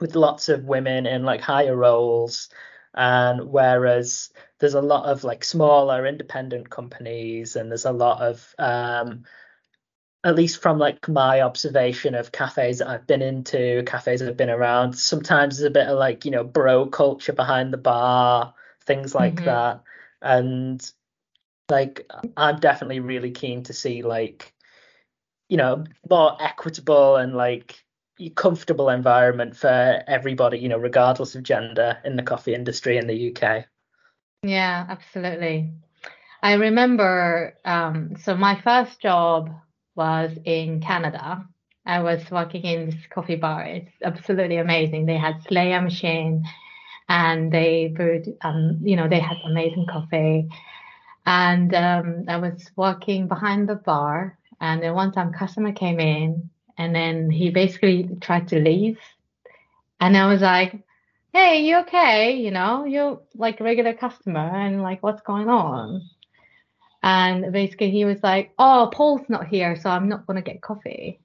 with 0.00 0.16
lots 0.16 0.48
of 0.48 0.64
women 0.64 1.06
in 1.06 1.22
like 1.22 1.40
higher 1.40 1.76
roles 1.76 2.48
and 2.94 3.50
whereas 3.50 4.30
there's 4.58 4.74
a 4.74 4.80
lot 4.80 5.04
of 5.04 5.24
like 5.24 5.44
smaller 5.44 6.06
independent 6.06 6.68
companies 6.68 7.56
and 7.56 7.70
there's 7.70 7.84
a 7.84 7.92
lot 7.92 8.20
of 8.20 8.54
um 8.58 9.24
at 10.24 10.36
least 10.36 10.62
from 10.62 10.78
like 10.78 11.08
my 11.08 11.40
observation 11.40 12.14
of 12.14 12.30
cafes 12.30 12.78
that 12.78 12.88
I've 12.88 13.06
been 13.06 13.22
into, 13.22 13.82
cafes 13.86 14.20
that 14.20 14.28
I've 14.28 14.36
been 14.36 14.50
around, 14.50 14.94
sometimes 14.94 15.58
there's 15.58 15.66
a 15.66 15.70
bit 15.70 15.88
of 15.88 15.98
like, 15.98 16.24
you 16.24 16.30
know, 16.30 16.44
bro 16.44 16.86
culture 16.86 17.32
behind 17.32 17.72
the 17.72 17.78
bar, 17.78 18.54
things 18.84 19.14
like 19.14 19.36
mm-hmm. 19.36 19.46
that. 19.46 19.82
And 20.20 20.92
like 21.68 22.08
I'm 22.36 22.60
definitely 22.60 23.00
really 23.00 23.32
keen 23.32 23.64
to 23.64 23.72
see 23.72 24.02
like, 24.02 24.52
you 25.48 25.56
know, 25.56 25.84
more 26.08 26.36
equitable 26.40 27.16
and 27.16 27.34
like 27.34 27.84
comfortable 28.36 28.90
environment 28.90 29.56
for 29.56 30.04
everybody, 30.06 30.58
you 30.58 30.68
know, 30.68 30.78
regardless 30.78 31.34
of 31.34 31.42
gender 31.42 31.98
in 32.04 32.14
the 32.14 32.22
coffee 32.22 32.54
industry 32.54 32.96
in 32.96 33.08
the 33.08 33.34
UK. 33.34 33.64
Yeah, 34.44 34.86
absolutely. 34.88 35.72
I 36.44 36.52
remember 36.54 37.54
um 37.64 38.14
so 38.22 38.36
my 38.36 38.60
first 38.60 39.00
job 39.00 39.50
was 39.94 40.30
in 40.44 40.80
Canada. 40.80 41.46
I 41.84 42.00
was 42.00 42.30
working 42.30 42.62
in 42.62 42.86
this 42.86 43.06
coffee 43.10 43.36
bar. 43.36 43.64
It's 43.64 43.92
absolutely 44.02 44.58
amazing. 44.58 45.06
They 45.06 45.16
had 45.16 45.42
Slayer 45.42 45.80
machine 45.80 46.44
and 47.08 47.52
they 47.52 47.92
brewed, 47.94 48.36
um, 48.42 48.78
you 48.82 48.96
know, 48.96 49.08
they 49.08 49.20
had 49.20 49.36
amazing 49.44 49.86
coffee. 49.90 50.48
And 51.26 51.74
um, 51.74 52.24
I 52.28 52.38
was 52.38 52.70
working 52.76 53.28
behind 53.28 53.68
the 53.68 53.74
bar. 53.74 54.38
And 54.60 54.82
then 54.82 54.94
one 54.94 55.12
time 55.12 55.32
customer 55.32 55.72
came 55.72 55.98
in 55.98 56.50
and 56.78 56.94
then 56.94 57.30
he 57.30 57.50
basically 57.50 58.08
tried 58.20 58.48
to 58.48 58.60
leave. 58.60 58.98
And 60.00 60.16
I 60.16 60.26
was 60.26 60.40
like, 60.40 60.82
hey, 61.32 61.62
you 61.64 61.78
okay? 61.78 62.36
You 62.36 62.50
know, 62.50 62.84
you're 62.84 63.20
like 63.34 63.60
a 63.60 63.64
regular 63.64 63.94
customer 63.94 64.40
and 64.40 64.82
like, 64.82 65.02
what's 65.02 65.22
going 65.22 65.48
on? 65.48 66.02
And 67.02 67.52
basically 67.52 67.90
he 67.90 68.04
was 68.04 68.22
like, 68.22 68.52
Oh, 68.58 68.90
Paul's 68.92 69.28
not 69.28 69.46
here, 69.46 69.76
so 69.76 69.90
I'm 69.90 70.08
not 70.08 70.26
gonna 70.26 70.42
get 70.42 70.62
coffee. 70.62 71.20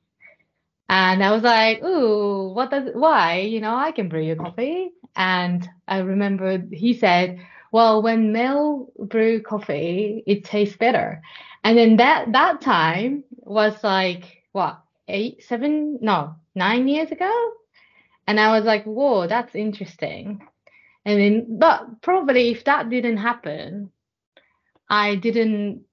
And 0.89 1.23
I 1.23 1.31
was 1.31 1.43
like, 1.43 1.83
Ooh, 1.83 2.49
what 2.53 2.71
does 2.71 2.89
why? 2.93 3.39
You 3.41 3.61
know, 3.61 3.75
I 3.75 3.91
can 3.91 4.09
brew 4.09 4.21
you 4.23 4.35
coffee. 4.35 4.91
And 5.15 5.67
I 5.87 5.99
remember 5.99 6.63
he 6.71 6.93
said, 6.93 7.39
Well, 7.71 8.01
when 8.01 8.31
Mel 8.31 8.91
brew 8.97 9.41
coffee, 9.41 10.23
it 10.25 10.45
tastes 10.45 10.77
better. 10.77 11.21
And 11.63 11.77
then 11.77 11.97
that 11.97 12.31
that 12.31 12.61
time 12.61 13.23
was 13.31 13.83
like 13.83 14.43
what, 14.53 14.79
eight, 15.07 15.43
seven, 15.43 15.99
no, 16.01 16.35
nine 16.55 16.87
years 16.87 17.11
ago? 17.11 17.51
And 18.25 18.39
I 18.39 18.57
was 18.57 18.65
like, 18.65 18.83
Whoa, 18.85 19.27
that's 19.27 19.55
interesting. 19.55 20.41
And 21.05 21.19
then 21.19 21.59
but 21.59 22.01
probably 22.01 22.49
if 22.51 22.63
that 22.65 22.89
didn't 22.89 23.17
happen, 23.17 23.91
I 24.89 25.15
didn't 25.15 25.83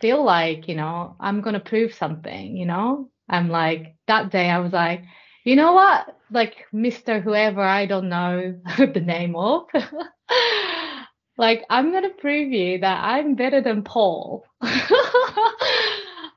feel 0.00 0.24
like, 0.24 0.68
you 0.68 0.74
know, 0.74 1.16
I'm 1.20 1.40
going 1.40 1.54
to 1.54 1.60
prove 1.60 1.94
something, 1.94 2.56
you 2.56 2.66
know? 2.66 3.10
I'm 3.28 3.48
like, 3.48 3.96
that 4.08 4.30
day 4.30 4.50
I 4.50 4.58
was 4.58 4.72
like, 4.72 5.04
you 5.44 5.56
know 5.56 5.72
what? 5.72 6.16
Like, 6.30 6.56
Mr. 6.72 7.20
Whoever 7.20 7.62
I 7.62 7.86
don't 7.86 8.08
know 8.08 8.58
the 8.78 9.00
name 9.00 9.36
of, 9.36 9.66
like, 11.38 11.64
I'm 11.70 11.90
going 11.90 12.04
to 12.04 12.10
prove 12.10 12.52
you 12.52 12.78
that 12.80 13.04
I'm 13.04 13.34
better 13.34 13.60
than 13.60 13.82
Paul. 13.82 14.44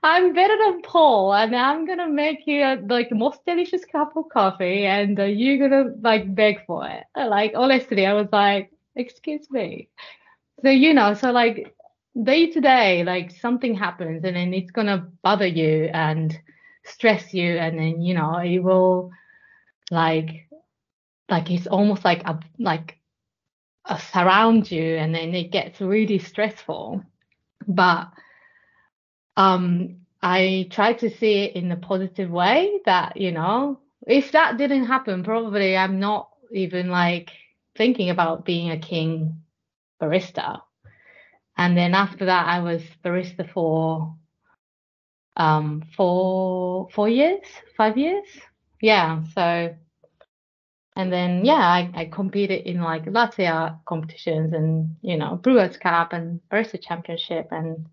I'm 0.03 0.33
better 0.33 0.55
than 0.63 0.83
Paul, 0.83 1.33
and 1.33 1.55
I'm 1.55 1.87
gonna 1.87 2.07
make 2.07 2.45
you 2.45 2.61
like 2.87 3.09
the 3.09 3.15
most 3.15 3.39
delicious 3.43 3.83
cup 3.85 4.15
of 4.15 4.29
coffee, 4.31 4.85
and 4.85 5.19
uh, 5.19 5.23
you're 5.23 5.67
gonna 5.67 5.95
like 5.99 6.35
beg 6.35 6.63
for 6.67 6.87
it. 6.87 7.05
Like 7.17 7.53
honestly, 7.55 8.05
I 8.05 8.13
was 8.13 8.27
like, 8.31 8.71
excuse 8.95 9.49
me. 9.49 9.89
So 10.65 10.71
you 10.71 10.95
know, 10.95 11.13
so 11.13 11.32
like 11.32 11.75
day 12.23 12.49
to 12.49 12.60
day, 12.60 13.04
like 13.04 13.30
something 13.30 13.75
happens, 13.75 14.23
and 14.23 14.36
then 14.36 14.51
it's 14.51 14.71
gonna 14.71 15.08
bother 15.21 15.45
you 15.45 15.91
and 15.93 16.36
stress 16.84 17.36
you, 17.36 17.56
and 17.56 17.78
then 17.78 18.01
you 18.01 18.15
know 18.15 18.38
it 18.38 18.58
will 18.63 19.12
like 19.91 20.49
like 21.30 21.51
it's 21.51 21.67
almost 21.67 22.04
like 22.04 22.23
a 22.25 22.39
like 22.58 22.97
a 23.86 23.99
surround 23.99 24.71
you, 24.71 24.95
and 24.95 25.13
then 25.13 25.36
it 25.36 25.51
gets 25.51 25.82
really 25.82 26.17
stressful. 26.17 27.04
But 27.67 28.08
um, 29.38 29.97
I 30.23 30.67
try 30.71 30.93
to 30.93 31.12
see 31.12 31.43
it 31.43 31.56
in 31.56 31.71
a 31.71 31.78
positive 31.78 32.32
way 32.32 32.80
that, 32.86 33.17
you 33.17 33.32
know, 33.32 33.82
if 34.08 34.32
that 34.32 34.58
didn't 34.58 34.86
happen, 34.86 35.23
probably 35.23 35.78
I'm 35.78 35.99
not 35.99 36.30
even 36.51 36.89
like 36.89 37.30
thinking 37.75 38.10
about 38.10 38.45
being 38.45 38.71
a 38.71 38.80
king 38.80 39.43
barista. 40.01 40.62
And 41.58 41.77
then 41.77 41.93
after 41.93 42.25
that, 42.25 42.47
I 42.47 42.60
was 42.60 42.81
barista 43.03 43.49
for 43.51 44.15
um 45.38 45.84
four 45.95 46.89
four 46.91 47.10
years, 47.10 47.45
five 47.77 47.97
years. 47.97 48.27
Yeah. 48.81 49.23
So 49.34 49.75
and 50.97 51.12
then 51.12 51.43
yeah, 51.43 51.53
I, 51.55 51.91
I 51.93 52.05
competed 52.05 52.65
in 52.65 52.81
like 52.81 53.03
latte 53.08 53.45
art 53.45 53.73
competitions 53.86 54.53
and 54.53 54.95
you 55.01 55.17
know 55.17 55.36
Brewers 55.36 55.77
Cup 55.77 56.13
and 56.13 56.39
barista 56.49 56.81
championship 56.81 57.49
and 57.51 57.88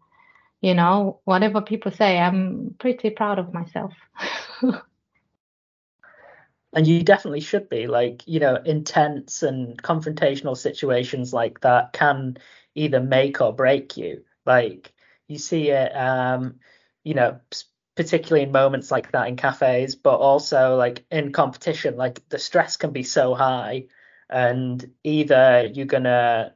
you 0.62 0.74
know, 0.74 1.20
whatever 1.24 1.60
people 1.60 1.90
say, 1.90 2.18
I'm 2.18 2.76
pretty 2.78 3.10
proud 3.10 3.38
of 3.38 3.52
myself. 3.52 3.92
and 6.74 6.86
you 6.86 7.02
definitely 7.02 7.40
should 7.40 7.68
be. 7.68 7.86
Like, 7.86 8.26
you 8.26 8.40
know, 8.40 8.56
intense 8.64 9.42
and 9.42 9.80
confrontational 9.82 10.56
situations 10.56 11.32
like 11.32 11.60
that 11.60 11.92
can 11.92 12.38
either 12.74 13.00
make 13.00 13.40
or 13.40 13.52
break 13.54 13.96
you. 13.96 14.24
Like, 14.46 14.92
you 15.28 15.38
see 15.38 15.70
it, 15.70 15.92
um, 15.96 16.60
you 17.04 17.14
know, 17.14 17.40
particularly 17.96 18.42
in 18.44 18.52
moments 18.52 18.90
like 18.90 19.12
that 19.12 19.28
in 19.28 19.36
cafes, 19.36 19.94
but 19.96 20.16
also 20.16 20.76
like 20.76 21.04
in 21.10 21.32
competition, 21.32 21.96
like 21.96 22.26
the 22.30 22.38
stress 22.38 22.76
can 22.76 22.90
be 22.92 23.02
so 23.02 23.34
high, 23.34 23.86
and 24.30 24.90
either 25.04 25.70
you're 25.74 25.86
gonna, 25.86 26.54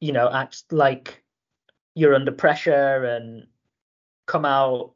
you 0.00 0.12
know, 0.12 0.30
act 0.32 0.64
like 0.72 1.22
you're 1.94 2.14
under 2.14 2.32
pressure 2.32 3.04
and 3.04 3.46
come 4.26 4.44
out 4.44 4.94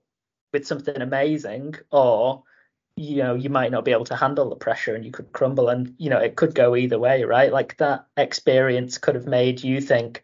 with 0.52 0.66
something 0.66 1.00
amazing 1.02 1.74
or 1.90 2.44
you 2.96 3.16
know 3.16 3.34
you 3.34 3.50
might 3.50 3.72
not 3.72 3.84
be 3.84 3.92
able 3.92 4.04
to 4.04 4.16
handle 4.16 4.48
the 4.48 4.56
pressure 4.56 4.94
and 4.94 5.04
you 5.04 5.10
could 5.10 5.32
crumble 5.32 5.68
and 5.68 5.94
you 5.98 6.10
know 6.10 6.18
it 6.18 6.36
could 6.36 6.54
go 6.54 6.76
either 6.76 6.98
way 6.98 7.24
right? 7.24 7.52
Like 7.52 7.76
that 7.78 8.06
experience 8.16 8.98
could 8.98 9.14
have 9.14 9.26
made 9.26 9.62
you 9.62 9.80
think 9.80 10.22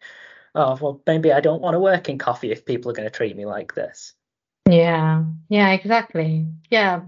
oh 0.55 0.77
well 0.81 1.01
maybe 1.07 1.31
i 1.31 1.39
don't 1.39 1.61
want 1.61 1.75
to 1.75 1.79
work 1.79 2.09
in 2.09 2.17
coffee 2.17 2.51
if 2.51 2.65
people 2.65 2.91
are 2.91 2.93
going 2.93 3.07
to 3.07 3.15
treat 3.15 3.35
me 3.35 3.45
like 3.45 3.73
this. 3.73 4.13
Yeah. 4.69 5.23
Yeah 5.49 5.71
exactly. 5.71 6.47
Yeah. 6.69 7.01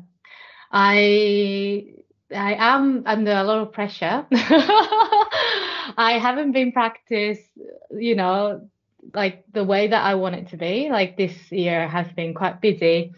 I 0.71 1.93
i 2.36 2.56
am 2.58 3.04
under 3.06 3.32
a 3.32 3.43
lot 3.43 3.60
of 3.60 3.71
pressure. 3.73 4.26
I 4.32 6.17
haven't 6.19 6.52
been 6.52 6.71
practiced 6.71 7.49
you 7.91 8.15
know 8.15 8.67
like 9.13 9.43
the 9.52 9.63
way 9.63 9.88
that 9.88 10.04
I 10.04 10.15
want 10.15 10.36
it 10.36 10.49
to 10.49 10.58
be. 10.58 10.89
Like 10.89 11.17
this 11.17 11.52
year 11.52 11.88
has 11.88 12.08
been 12.13 12.34
quite 12.34 12.62
busy. 12.62 13.13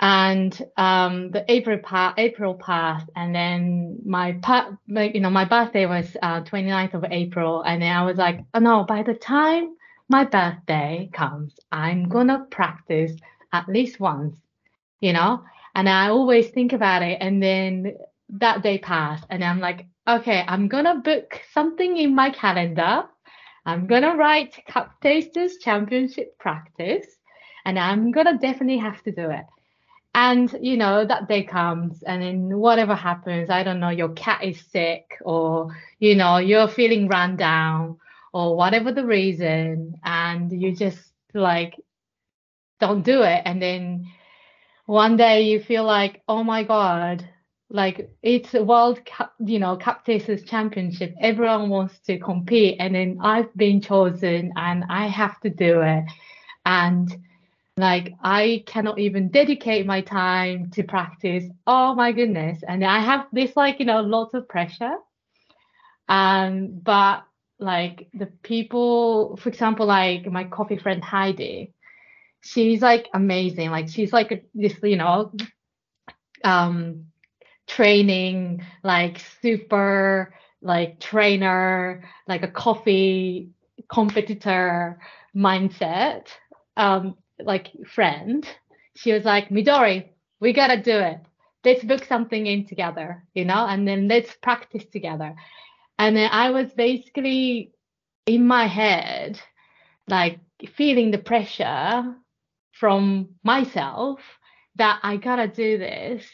And 0.00 0.52
um, 0.76 1.30
the 1.30 1.44
April 1.50 1.78
pa- 1.78 2.14
April 2.18 2.54
passed, 2.54 3.08
and 3.16 3.34
then 3.34 3.98
my 4.04 4.32
pa- 4.42 4.76
like, 4.88 5.14
you 5.14 5.20
know 5.20 5.30
my 5.30 5.44
birthday 5.46 5.86
was 5.86 6.16
uh, 6.22 6.42
29th 6.42 6.94
of 6.94 7.04
April, 7.10 7.62
and 7.62 7.82
then 7.82 7.96
I 7.96 8.04
was 8.04 8.16
like, 8.18 8.40
oh 8.54 8.60
no, 8.60 8.84
by 8.84 9.02
the 9.02 9.14
time 9.14 9.76
my 10.08 10.24
birthday 10.24 11.10
comes, 11.12 11.58
I'm 11.72 12.08
gonna 12.08 12.46
practice 12.50 13.12
at 13.52 13.68
least 13.68 14.00
once, 14.00 14.36
you 15.00 15.12
know. 15.14 15.44
And 15.74 15.88
I 15.88 16.08
always 16.10 16.48
think 16.50 16.72
about 16.72 17.02
it, 17.02 17.18
and 17.20 17.42
then 17.42 17.94
that 18.30 18.62
day 18.62 18.78
passed, 18.78 19.24
and 19.30 19.42
I'm 19.44 19.60
like, 19.60 19.86
okay, 20.08 20.44
I'm 20.46 20.68
gonna 20.68 20.96
book 20.96 21.40
something 21.52 21.96
in 21.96 22.14
my 22.14 22.30
calendar 22.30 23.04
I'm 23.66 23.86
gonna 23.88 24.16
write 24.16 24.64
Cup 24.68 24.92
Tasters 25.02 25.58
Championship 25.58 26.38
practice, 26.38 27.06
and 27.64 27.78
I'm 27.78 28.12
gonna 28.12 28.38
definitely 28.38 28.78
have 28.78 29.02
to 29.04 29.12
do 29.12 29.30
it. 29.30 29.44
And 30.16 30.56
you 30.62 30.78
know 30.78 31.04
that 31.04 31.28
day 31.28 31.44
comes, 31.44 32.02
and 32.02 32.22
then 32.22 32.58
whatever 32.58 32.94
happens, 32.96 33.50
I 33.50 33.62
don't 33.62 33.80
know, 33.80 33.90
your 33.90 34.10
cat 34.14 34.42
is 34.44 34.58
sick, 34.72 35.18
or 35.22 35.68
you 36.00 36.16
know 36.16 36.38
you're 36.38 36.68
feeling 36.68 37.08
run 37.08 37.36
down, 37.36 37.98
or 38.32 38.56
whatever 38.56 38.92
the 38.92 39.04
reason, 39.06 39.94
and 40.04 40.50
you 40.50 40.74
just 40.74 41.12
like 41.34 41.76
don't 42.80 43.04
do 43.04 43.22
it, 43.22 43.42
and 43.44 43.60
then 43.62 44.06
one 44.86 45.16
day 45.16 45.42
you 45.42 45.60
feel 45.60 45.84
like, 45.84 46.22
oh 46.28 46.44
my 46.44 46.62
god, 46.64 47.28
like 47.70 48.10
it's 48.22 48.54
a 48.54 48.64
world 48.64 49.04
cup 49.04 49.34
you 49.40 49.58
know 49.58 49.76
cup 49.76 50.04
tasters 50.06 50.44
championship. 50.44 51.14
Everyone 51.20 51.68
wants 51.68 51.98
to 52.00 52.18
compete 52.18 52.76
and 52.80 52.94
then 52.94 53.18
i've 53.22 53.52
been 53.56 53.80
chosen 53.80 54.52
and 54.56 54.84
i 54.88 55.06
have 55.08 55.40
to 55.40 55.50
do 55.50 55.80
it. 55.82 56.04
And 56.64 57.14
like 57.78 58.14
i 58.22 58.62
cannot 58.66 58.98
even 58.98 59.28
dedicate 59.28 59.86
my 59.86 60.00
time 60.00 60.70
to 60.70 60.82
practice. 60.82 61.44
Oh 61.66 61.94
my 61.94 62.12
goodness. 62.12 62.62
And 62.66 62.84
i 62.84 63.00
have 63.00 63.26
this 63.32 63.54
like 63.56 63.78
you 63.80 63.86
know 63.86 64.00
lots 64.00 64.34
of 64.34 64.48
pressure. 64.48 64.94
Um 66.08 66.80
but 66.82 67.24
like 67.58 68.08
the 68.14 68.26
people 68.42 69.36
for 69.36 69.48
example 69.48 69.86
like 69.86 70.26
my 70.30 70.44
coffee 70.44 70.76
friend 70.78 71.02
heidi 71.04 71.72
she's 72.42 72.80
like 72.82 73.08
amazing. 73.12 73.70
Like 73.70 73.88
she's 73.88 74.12
like 74.12 74.46
this 74.54 74.74
you 74.82 74.96
know 74.96 75.32
um 76.44 77.06
training, 77.66 78.62
like 78.82 79.20
super 79.42 80.34
like 80.62 81.00
trainer, 81.00 82.04
like 82.26 82.42
a 82.42 82.48
coffee 82.48 83.50
competitor 83.92 84.98
mindset, 85.36 86.28
um, 86.76 87.16
like 87.38 87.68
friend. 87.86 88.46
She 88.94 89.12
was 89.12 89.24
like, 89.24 89.48
Midori, 89.48 90.08
we 90.40 90.52
gotta 90.52 90.80
do 90.80 90.98
it. 90.98 91.20
Let's 91.64 91.84
book 91.84 92.04
something 92.04 92.46
in 92.46 92.66
together, 92.66 93.24
you 93.34 93.44
know, 93.44 93.66
and 93.66 93.86
then 93.86 94.08
let's 94.08 94.34
practice 94.42 94.84
together. 94.86 95.34
And 95.98 96.16
then 96.16 96.30
I 96.30 96.50
was 96.50 96.72
basically 96.72 97.72
in 98.26 98.46
my 98.46 98.66
head, 98.66 99.40
like 100.08 100.38
feeling 100.74 101.10
the 101.10 101.18
pressure 101.18 102.14
from 102.72 103.30
myself 103.42 104.20
that 104.76 105.00
I 105.02 105.16
gotta 105.16 105.48
do 105.48 105.78
this 105.78 106.24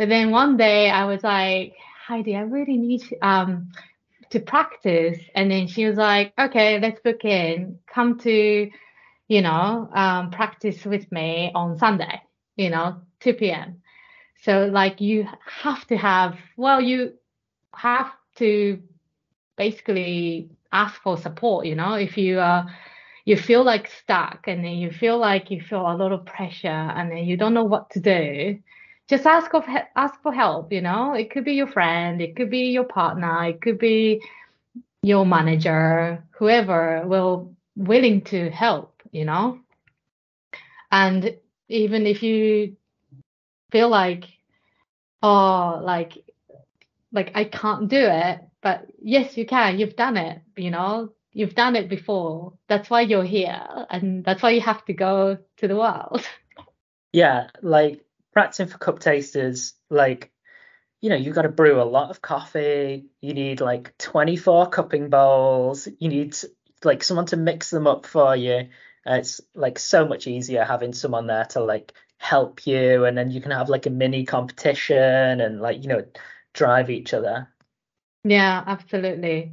but 0.00 0.08
then 0.08 0.30
one 0.30 0.56
day 0.56 0.88
I 0.88 1.04
was 1.04 1.22
like, 1.22 1.74
Heidi, 2.06 2.34
I 2.34 2.40
really 2.40 2.78
need 2.78 3.02
um, 3.20 3.70
to 4.30 4.40
practice. 4.40 5.18
And 5.34 5.50
then 5.50 5.66
she 5.66 5.84
was 5.84 5.98
like, 5.98 6.32
okay, 6.40 6.80
let's 6.80 7.02
book 7.02 7.22
in. 7.22 7.78
Come 7.86 8.18
to, 8.20 8.70
you 9.30 9.42
know, 9.42 9.88
um, 9.94 10.32
practice 10.32 10.84
with 10.84 11.10
me 11.12 11.52
on 11.54 11.78
Sunday, 11.78 12.20
you 12.56 12.68
know, 12.68 13.00
2 13.20 13.34
p.m. 13.34 13.80
So 14.42 14.66
like 14.66 15.00
you 15.00 15.24
have 15.46 15.86
to 15.86 15.96
have, 15.96 16.36
well, 16.56 16.80
you 16.80 17.12
have 17.72 18.10
to 18.38 18.82
basically 19.56 20.50
ask 20.72 21.00
for 21.00 21.16
support, 21.16 21.66
you 21.66 21.76
know, 21.76 21.94
if 21.94 22.18
you 22.18 22.40
are, 22.40 22.66
uh, 22.66 22.72
you 23.24 23.36
feel 23.36 23.62
like 23.62 23.88
stuck 24.02 24.48
and 24.48 24.64
then 24.64 24.72
you 24.72 24.90
feel 24.90 25.16
like 25.16 25.52
you 25.52 25.60
feel 25.60 25.82
a 25.82 25.94
lot 25.94 26.10
of 26.10 26.26
pressure 26.26 26.66
and 26.66 27.12
then 27.12 27.18
you 27.18 27.36
don't 27.36 27.54
know 27.54 27.62
what 27.64 27.88
to 27.90 28.00
do 28.00 28.58
just 29.08 29.26
ask 29.26 29.54
of 29.54 29.64
ask 29.94 30.20
for 30.22 30.32
help 30.32 30.72
you 30.72 30.80
know. 30.80 31.12
It 31.14 31.30
could 31.30 31.44
be 31.44 31.52
your 31.52 31.66
friend 31.66 32.20
it 32.20 32.34
could 32.34 32.50
be 32.50 32.70
your 32.70 32.84
partner 32.84 33.44
it 33.44 33.60
could 33.60 33.78
be 33.78 34.22
your 35.02 35.26
manager 35.26 36.24
whoever 36.30 37.02
will 37.06 37.54
willing 37.76 38.22
to 38.22 38.50
help 38.50 38.99
you 39.10 39.24
know 39.24 39.58
and 40.90 41.36
even 41.68 42.06
if 42.06 42.22
you 42.22 42.76
feel 43.70 43.88
like 43.88 44.24
oh 45.22 45.80
like 45.82 46.24
like 47.12 47.30
i 47.34 47.44
can't 47.44 47.88
do 47.88 48.00
it 48.00 48.40
but 48.62 48.86
yes 49.02 49.36
you 49.36 49.46
can 49.46 49.78
you've 49.78 49.96
done 49.96 50.16
it 50.16 50.40
you 50.56 50.70
know 50.70 51.12
you've 51.32 51.54
done 51.54 51.76
it 51.76 51.88
before 51.88 52.54
that's 52.68 52.90
why 52.90 53.00
you're 53.00 53.24
here 53.24 53.62
and 53.90 54.24
that's 54.24 54.42
why 54.42 54.50
you 54.50 54.60
have 54.60 54.84
to 54.84 54.92
go 54.92 55.38
to 55.56 55.68
the 55.68 55.76
world 55.76 56.26
yeah 57.12 57.48
like 57.62 58.04
practicing 58.32 58.66
for 58.66 58.78
cup 58.78 59.00
tasters, 59.00 59.74
like, 59.88 60.30
you 61.00 61.10
know, 61.10 61.16
you've 61.16 61.34
got 61.34 61.42
to 61.42 61.48
brew 61.48 61.80
a 61.80 61.84
lot 61.84 62.10
of 62.10 62.22
coffee. 62.22 63.06
You 63.20 63.34
need 63.34 63.60
like 63.60 63.96
24 63.98 64.68
cupping 64.68 65.08
bowls. 65.10 65.88
You 65.98 66.08
need 66.08 66.36
like 66.84 67.02
someone 67.02 67.26
to 67.26 67.36
mix 67.36 67.70
them 67.70 67.86
up 67.86 68.06
for 68.06 68.36
you. 68.36 68.68
And 69.06 69.16
it's 69.16 69.40
like 69.54 69.78
so 69.78 70.06
much 70.06 70.26
easier 70.26 70.64
having 70.64 70.92
someone 70.92 71.26
there 71.26 71.46
to 71.46 71.60
like 71.62 71.92
help 72.18 72.66
you 72.66 73.04
and 73.06 73.16
then 73.16 73.30
you 73.30 73.40
can 73.40 73.50
have 73.50 73.68
like 73.68 73.86
a 73.86 73.90
mini 73.90 74.24
competition 74.24 75.40
and 75.40 75.60
like, 75.60 75.82
you 75.82 75.88
know, 75.88 76.04
drive 76.52 76.90
each 76.90 77.14
other. 77.14 77.48
Yeah, 78.24 78.62
absolutely. 78.66 79.52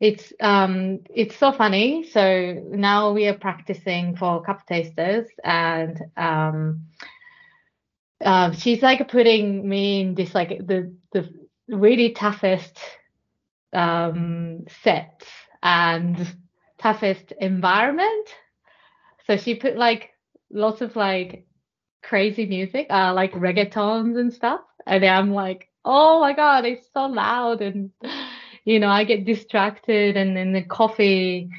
It's 0.00 0.32
um 0.40 1.00
it's 1.14 1.36
so 1.36 1.52
funny. 1.52 2.08
So 2.10 2.64
now 2.70 3.12
we 3.12 3.26
are 3.26 3.38
practicing 3.38 4.16
for 4.16 4.42
cup 4.42 4.66
tasters 4.66 5.28
and 5.44 6.00
um 6.16 6.86
um, 8.24 8.54
she's 8.54 8.82
like 8.82 9.08
putting 9.08 9.68
me 9.68 10.00
in 10.00 10.14
this 10.14 10.34
like 10.34 10.66
the 10.66 10.94
the 11.12 11.28
really 11.68 12.10
toughest 12.10 12.78
um, 13.72 14.64
sets 14.82 15.26
and 15.62 16.26
toughest 16.78 17.32
environment. 17.40 18.28
So 19.26 19.36
she 19.36 19.54
put 19.54 19.76
like 19.76 20.10
lots 20.50 20.80
of 20.80 20.96
like 20.96 21.46
crazy 22.02 22.46
music, 22.46 22.86
uh, 22.90 23.12
like 23.14 23.32
reggaetons 23.32 24.18
and 24.18 24.32
stuff, 24.32 24.60
and 24.86 25.04
I'm 25.04 25.32
like, 25.32 25.68
oh 25.84 26.20
my 26.20 26.32
god, 26.32 26.64
it's 26.64 26.86
so 26.92 27.06
loud, 27.06 27.62
and 27.62 27.90
you 28.64 28.80
know 28.80 28.88
I 28.88 29.04
get 29.04 29.24
distracted, 29.24 30.16
and 30.16 30.36
then 30.36 30.52
the 30.52 30.62
coffee 30.62 31.50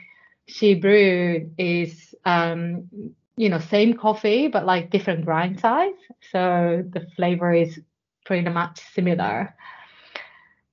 she 0.48 0.76
brewed 0.76 1.54
is 1.58 2.14
um 2.26 2.90
you 3.36 3.50
know, 3.50 3.60
same 3.60 3.96
coffee, 3.96 4.48
but 4.48 4.66
like 4.66 4.92
different 4.92 5.26
grind 5.26 5.60
size. 5.60 5.96
So 6.32 6.84
the 6.88 7.08
flavor 7.16 7.54
is 7.54 7.80
pretty 8.26 8.48
much 8.50 8.80
similar. 8.94 9.56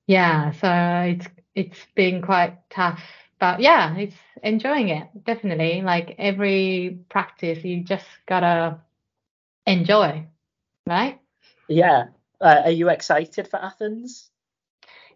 Yeah, 0.06 0.52
so 0.52 0.68
it's 1.16 1.26
it's 1.54 1.86
been 1.94 2.20
quite 2.22 2.58
tough, 2.70 3.02
but 3.40 3.60
yeah, 3.60 3.96
it's 3.96 4.16
enjoying 4.42 4.90
it 4.90 5.08
definitely. 5.24 5.82
Like 5.82 6.14
every 6.18 7.00
practice, 7.08 7.64
you 7.64 7.82
just 7.82 8.06
gotta 8.26 8.80
enjoy, 9.66 10.26
right? 10.86 11.18
Yeah. 11.68 12.08
Uh, 12.40 12.62
are 12.64 12.70
you 12.70 12.88
excited 12.88 13.48
for 13.48 13.58
Athens? 13.58 14.30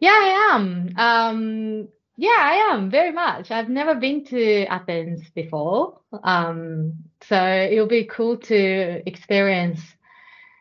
Yeah, 0.00 0.10
I 0.10 0.54
am. 0.54 0.94
Um, 0.96 1.88
yeah, 2.16 2.36
I 2.38 2.72
am 2.72 2.90
very 2.90 3.12
much. 3.12 3.50
I've 3.50 3.68
never 3.68 3.94
been 3.94 4.24
to 4.26 4.66
Athens 4.66 5.22
before. 5.34 6.00
Um, 6.22 6.94
so 7.22 7.36
it'll 7.36 7.86
be 7.86 8.04
cool 8.04 8.36
to 8.38 9.02
experience 9.08 9.80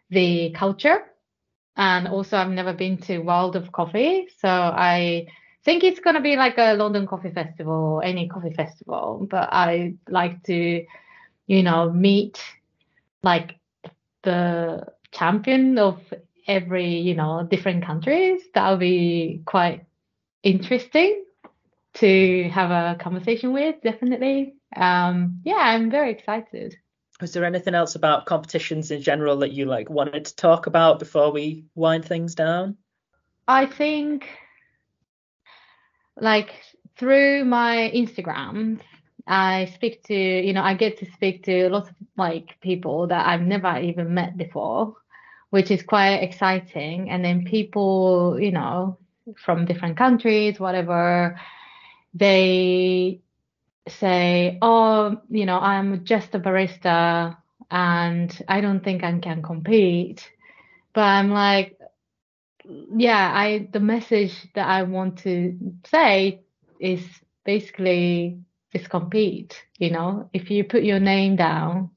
the 0.10 0.52
culture. 0.52 1.04
And 1.76 2.08
also, 2.08 2.38
I've 2.38 2.50
never 2.52 2.74
been 2.74 2.98
to 3.00 3.20
World 3.20 3.56
of 3.56 3.72
Coffee. 3.72 4.28
So 4.40 4.48
I 4.50 5.28
think 5.64 5.84
it's 5.84 6.00
going 6.00 6.16
to 6.16 6.22
be 6.22 6.36
like 6.36 6.58
a 6.58 6.74
London 6.74 7.08
Coffee 7.08 7.32
Festival 7.32 7.74
or 7.74 8.04
any 8.04 8.28
coffee 8.28 8.54
festival. 8.54 9.28
But 9.30 9.50
I 9.52 9.96
like 10.08 10.44
to, 10.44 10.86
you 11.48 11.64
know, 11.64 11.92
meet 11.92 12.44
like 13.24 13.56
the 14.24 14.88
champion 15.12 15.78
of 15.78 16.02
every, 16.48 16.98
you 16.98 17.16
know, 17.16 17.48
different 17.50 17.86
countries. 17.86 18.42
That'll 18.54 18.78
be 18.78 19.42
quite 19.46 19.86
interesting 20.42 21.24
to 21.96 22.50
have 22.50 22.72
a 22.72 22.98
conversation 23.00 23.54
with, 23.54 23.76
definitely. 23.84 24.56
Um, 24.76 25.42
yeah, 25.46 25.56
I'm 25.58 25.92
very 25.92 26.12
excited. 26.12 26.76
Was 27.22 27.32
there 27.34 27.46
anything 27.46 27.76
else 27.76 27.96
about 27.96 28.26
competitions 28.26 28.92
in 28.92 29.02
general 29.02 29.38
that 29.38 29.52
you 29.52 29.66
like 29.66 29.90
wanted 29.90 30.26
to 30.26 30.36
talk 30.36 30.68
about 30.68 31.00
before 31.00 31.32
we 31.32 31.66
wind 31.76 32.04
things 32.04 32.36
down? 32.36 32.76
I 33.48 33.66
think 33.66 34.28
like 36.20 36.52
through 36.98 37.46
my 37.46 37.92
Instagram, 37.94 38.80
I 39.28 39.66
speak 39.74 40.04
to, 40.04 40.14
you 40.14 40.54
know, 40.54 40.62
I 40.62 40.74
get 40.74 40.98
to 41.00 41.12
speak 41.14 41.44
to 41.46 41.70
lots 41.70 41.90
of 41.90 41.96
like 42.18 42.60
people 42.62 43.08
that 43.08 43.26
I've 43.26 43.42
never 43.42 43.80
even 43.80 44.14
met 44.14 44.38
before, 44.38 44.96
which 45.50 45.72
is 45.72 45.82
quite 45.82 46.16
exciting. 46.18 47.10
And 47.10 47.24
then 47.24 47.46
people, 47.46 48.38
you 48.40 48.52
know, 48.52 48.98
from 49.38 49.66
different 49.66 49.98
countries, 49.98 50.60
whatever, 50.60 51.40
they 52.14 53.22
say, 53.88 54.58
oh, 54.62 55.22
you 55.30 55.46
know, 55.46 55.60
I'm 55.60 56.06
just 56.06 56.36
a 56.36 56.40
barista 56.40 57.38
and 57.72 58.42
I 58.48 58.62
don't 58.62 58.84
think 58.84 59.04
I 59.04 59.18
can 59.20 59.42
compete. 59.42 60.30
But 60.94 61.02
I'm 61.02 61.32
like, 61.32 61.78
yeah, 62.66 63.32
I 63.34 63.68
the 63.72 63.80
message 63.80 64.36
that 64.56 64.68
I 64.68 64.84
want 64.84 65.20
to 65.20 65.58
say 65.86 66.42
is 66.80 67.06
basically 67.46 68.40
just 68.72 68.90
compete. 68.90 69.64
You 69.78 69.92
know, 69.92 70.30
if 70.34 70.50
you 70.50 70.64
put 70.64 70.84
your 70.84 71.00
name 71.00 71.36
down, 71.36 71.92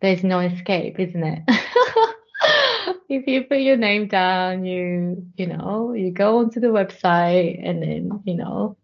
there's 0.00 0.24
no 0.24 0.40
escape, 0.40 0.98
isn't 0.98 1.24
it? 1.24 1.42
if 3.08 3.26
you 3.26 3.44
put 3.44 3.58
your 3.58 3.76
name 3.76 4.08
down, 4.08 4.64
you 4.64 5.26
you 5.36 5.46
know, 5.46 5.94
you 5.94 6.10
go 6.12 6.38
onto 6.38 6.60
the 6.60 6.68
website 6.68 7.60
and 7.66 7.82
then, 7.82 8.22
you 8.24 8.34
know, 8.34 8.76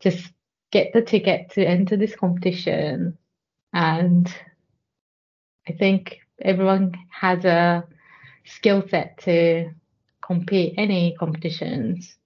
just 0.00 0.30
get 0.70 0.92
the 0.92 1.02
ticket 1.02 1.50
to 1.52 1.64
enter 1.64 1.96
this 1.96 2.14
competition. 2.14 3.16
And 3.72 4.32
I 5.66 5.72
think 5.72 6.18
everyone 6.40 6.94
has 7.10 7.44
a 7.44 7.84
skill 8.44 8.84
set 8.88 9.18
to 9.22 9.70
compete 10.24 10.74
any 10.76 11.14
competitions, 11.18 12.16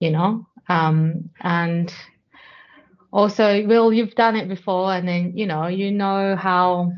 you 0.00 0.10
know. 0.10 0.46
Um, 0.68 1.30
and 1.40 1.92
also, 3.12 3.66
well, 3.66 3.92
you've 3.92 4.14
done 4.14 4.36
it 4.36 4.48
before, 4.48 4.92
and 4.92 5.06
then 5.06 5.36
you 5.36 5.46
know, 5.46 5.66
you 5.66 5.90
know 5.90 6.36
how 6.36 6.92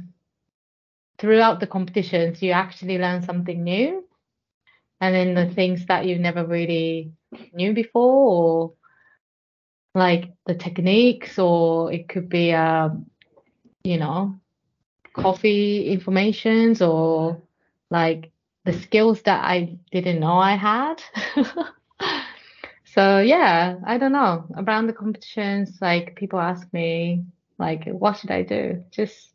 throughout 1.18 1.61
the 1.61 1.66
competitions 1.66 2.43
you 2.43 2.53
actually 2.53 2.99
learn 2.99 3.22
something 3.22 3.62
new, 3.62 4.05
and 5.01 5.14
then 5.14 5.35
the 5.35 5.55
things 5.55 5.87
that 5.87 6.07
you 6.07 6.18
never 6.18 6.45
really 6.47 7.12
knew 7.53 7.72
before, 7.72 8.26
or 8.26 8.72
like 9.95 10.33
the 10.47 10.55
techniques 10.55 11.39
or 11.39 11.93
it 11.93 12.09
could 12.09 12.28
be 12.28 12.53
uh, 12.53 12.89
you 13.85 13.99
know 13.99 14.35
coffee 15.12 15.89
informations 15.89 16.80
or 16.80 17.43
like 17.91 18.32
the 18.64 18.72
skills 18.72 19.22
that 19.22 19.44
I 19.44 19.78
didn't 19.90 20.20
know 20.20 20.36
I 20.36 20.54
had. 20.54 21.02
so 22.84 23.20
yeah, 23.20 23.76
I 23.86 23.98
don't 23.98 24.12
know. 24.12 24.44
Around 24.56 24.86
the 24.86 24.92
competitions, 24.92 25.78
like 25.80 26.16
people 26.16 26.40
ask 26.40 26.72
me 26.72 27.24
like 27.58 27.86
what 27.86 28.18
should 28.18 28.30
I 28.30 28.42
do? 28.42 28.84
Just 28.90 29.30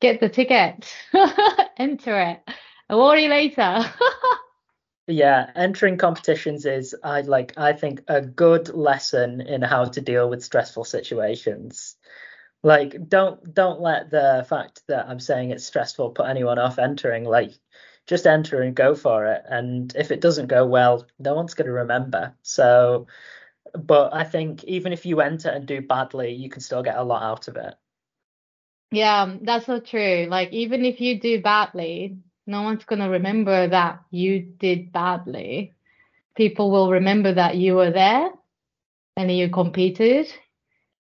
get 0.00 0.20
the 0.20 0.28
ticket, 0.28 0.92
enter 1.76 2.20
it. 2.20 2.42
I'll 2.88 2.98
worry 2.98 3.28
later. 3.28 3.84
Yeah, 5.06 5.50
entering 5.54 5.98
competitions 5.98 6.64
is 6.64 6.96
I 7.04 7.20
like 7.20 7.52
I 7.58 7.74
think 7.74 8.02
a 8.08 8.22
good 8.22 8.74
lesson 8.74 9.42
in 9.42 9.60
how 9.60 9.84
to 9.84 10.00
deal 10.00 10.30
with 10.30 10.42
stressful 10.42 10.84
situations. 10.84 11.96
Like 12.64 13.08
don't 13.10 13.54
don't 13.54 13.82
let 13.82 14.10
the 14.10 14.44
fact 14.48 14.82
that 14.88 15.06
I'm 15.06 15.20
saying 15.20 15.50
it's 15.50 15.66
stressful 15.66 16.10
put 16.10 16.26
anyone 16.26 16.58
off 16.58 16.78
entering. 16.78 17.24
Like 17.24 17.52
just 18.06 18.26
enter 18.26 18.62
and 18.62 18.74
go 18.74 18.94
for 18.94 19.26
it. 19.26 19.42
And 19.46 19.94
if 19.94 20.10
it 20.10 20.22
doesn't 20.22 20.46
go 20.46 20.66
well, 20.66 21.06
no 21.18 21.34
one's 21.34 21.52
going 21.52 21.66
to 21.66 21.72
remember. 21.72 22.34
So 22.42 23.06
but 23.74 24.14
I 24.14 24.24
think 24.24 24.64
even 24.64 24.94
if 24.94 25.04
you 25.04 25.20
enter 25.20 25.50
and 25.50 25.66
do 25.66 25.82
badly, 25.82 26.32
you 26.32 26.48
can 26.48 26.62
still 26.62 26.82
get 26.82 26.96
a 26.96 27.02
lot 27.02 27.22
out 27.22 27.48
of 27.48 27.56
it. 27.56 27.74
Yeah, 28.90 29.36
that's 29.42 29.66
so 29.66 29.78
true. 29.80 30.26
Like 30.30 30.50
even 30.52 30.86
if 30.86 31.02
you 31.02 31.20
do 31.20 31.42
badly, 31.42 32.16
no 32.46 32.62
one's 32.62 32.84
going 32.84 33.00
to 33.00 33.08
remember 33.08 33.68
that 33.68 34.00
you 34.10 34.40
did 34.40 34.90
badly. 34.90 35.74
People 36.34 36.70
will 36.70 36.90
remember 36.92 37.34
that 37.34 37.56
you 37.56 37.74
were 37.74 37.90
there 37.90 38.30
and 39.16 39.30
you 39.30 39.50
competed. 39.50 40.32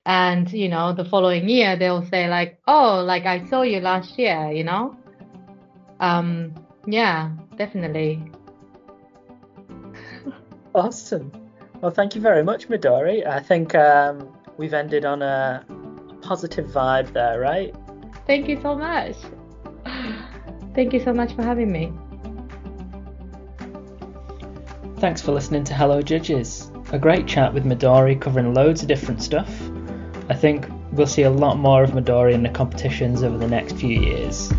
And, 0.05 0.51
you 0.51 0.67
know, 0.67 0.93
the 0.93 1.05
following 1.05 1.47
year, 1.47 1.77
they'll 1.77 2.05
say, 2.05 2.27
like, 2.27 2.59
oh, 2.67 3.03
like 3.05 3.25
I 3.25 3.45
saw 3.47 3.61
you 3.61 3.79
last 3.79 4.19
year, 4.19 4.51
you 4.51 4.63
know? 4.63 4.97
Um, 5.99 6.53
yeah, 6.85 7.31
definitely. 7.55 8.21
awesome. 10.75 11.31
Well, 11.81 11.91
thank 11.91 12.15
you 12.15 12.21
very 12.21 12.43
much, 12.43 12.67
Midori. 12.67 13.25
I 13.25 13.39
think 13.39 13.75
um, 13.75 14.29
we've 14.57 14.73
ended 14.73 15.05
on 15.05 15.21
a 15.21 15.65
positive 16.21 16.67
vibe 16.67 17.13
there, 17.13 17.39
right? 17.39 17.73
Thank 18.27 18.47
you 18.49 18.59
so 18.61 18.75
much. 18.75 19.15
Thank 20.75 20.93
you 20.93 20.99
so 21.03 21.13
much 21.13 21.33
for 21.33 21.43
having 21.43 21.71
me. 21.71 21.93
Thanks 24.97 25.21
for 25.21 25.33
listening 25.33 25.63
to 25.65 25.73
Hello 25.73 26.01
Judges. 26.01 26.71
A 26.91 26.99
great 26.99 27.27
chat 27.27 27.53
with 27.53 27.65
Midori 27.65 28.19
covering 28.19 28.53
loads 28.53 28.81
of 28.81 28.87
different 28.87 29.21
stuff. 29.21 29.49
I 30.33 30.35
think 30.35 30.65
we'll 30.91 31.05
see 31.05 31.21
a 31.21 31.29
lot 31.29 31.59
more 31.59 31.83
of 31.83 31.91
Midori 31.91 32.33
in 32.33 32.41
the 32.41 32.49
competitions 32.49 33.21
over 33.21 33.37
the 33.37 33.47
next 33.47 33.75
few 33.75 34.01
years. 34.01 34.51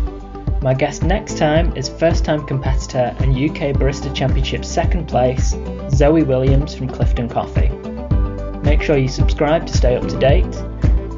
My 0.61 0.73
guest 0.73 1.03
next 1.03 1.37
time 1.37 1.75
is 1.75 1.89
first 1.89 2.23
time 2.23 2.47
competitor 2.47 3.13
and 3.19 3.35
UK 3.35 3.75
Barista 3.75 4.15
Championship 4.15 4.63
second 4.63 5.05
place, 5.05 5.53
Zoe 5.89 6.23
Williams 6.23 6.73
from 6.73 6.87
Clifton 6.87 7.27
Coffee. 7.27 7.67
Make 8.63 8.81
sure 8.81 8.95
you 8.95 9.09
subscribe 9.09 9.67
to 9.67 9.73
stay 9.75 9.97
up 9.97 10.07
to 10.07 10.17
date 10.17 10.47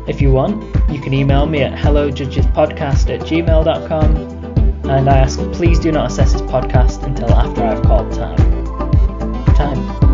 If 0.08 0.22
you 0.22 0.32
want, 0.32 0.60
you 0.90 1.00
can 1.02 1.14
email 1.14 1.46
me 1.46 1.62
at 1.62 1.74
hellojudgespodcast 1.78 3.14
at 3.14 3.28
gmail.com 3.28 4.16
and 4.90 5.08
I 5.08 5.20
ask 5.20 5.38
please 5.52 5.80
do 5.80 5.92
not 5.92 6.10
assess 6.10 6.34
this 6.34 6.42
podcast 6.42 7.04
until 7.04 7.30
after 7.30 7.64
I've 7.64 7.84
called 7.84 8.12
time. 8.12 8.66
Time. 9.54 10.07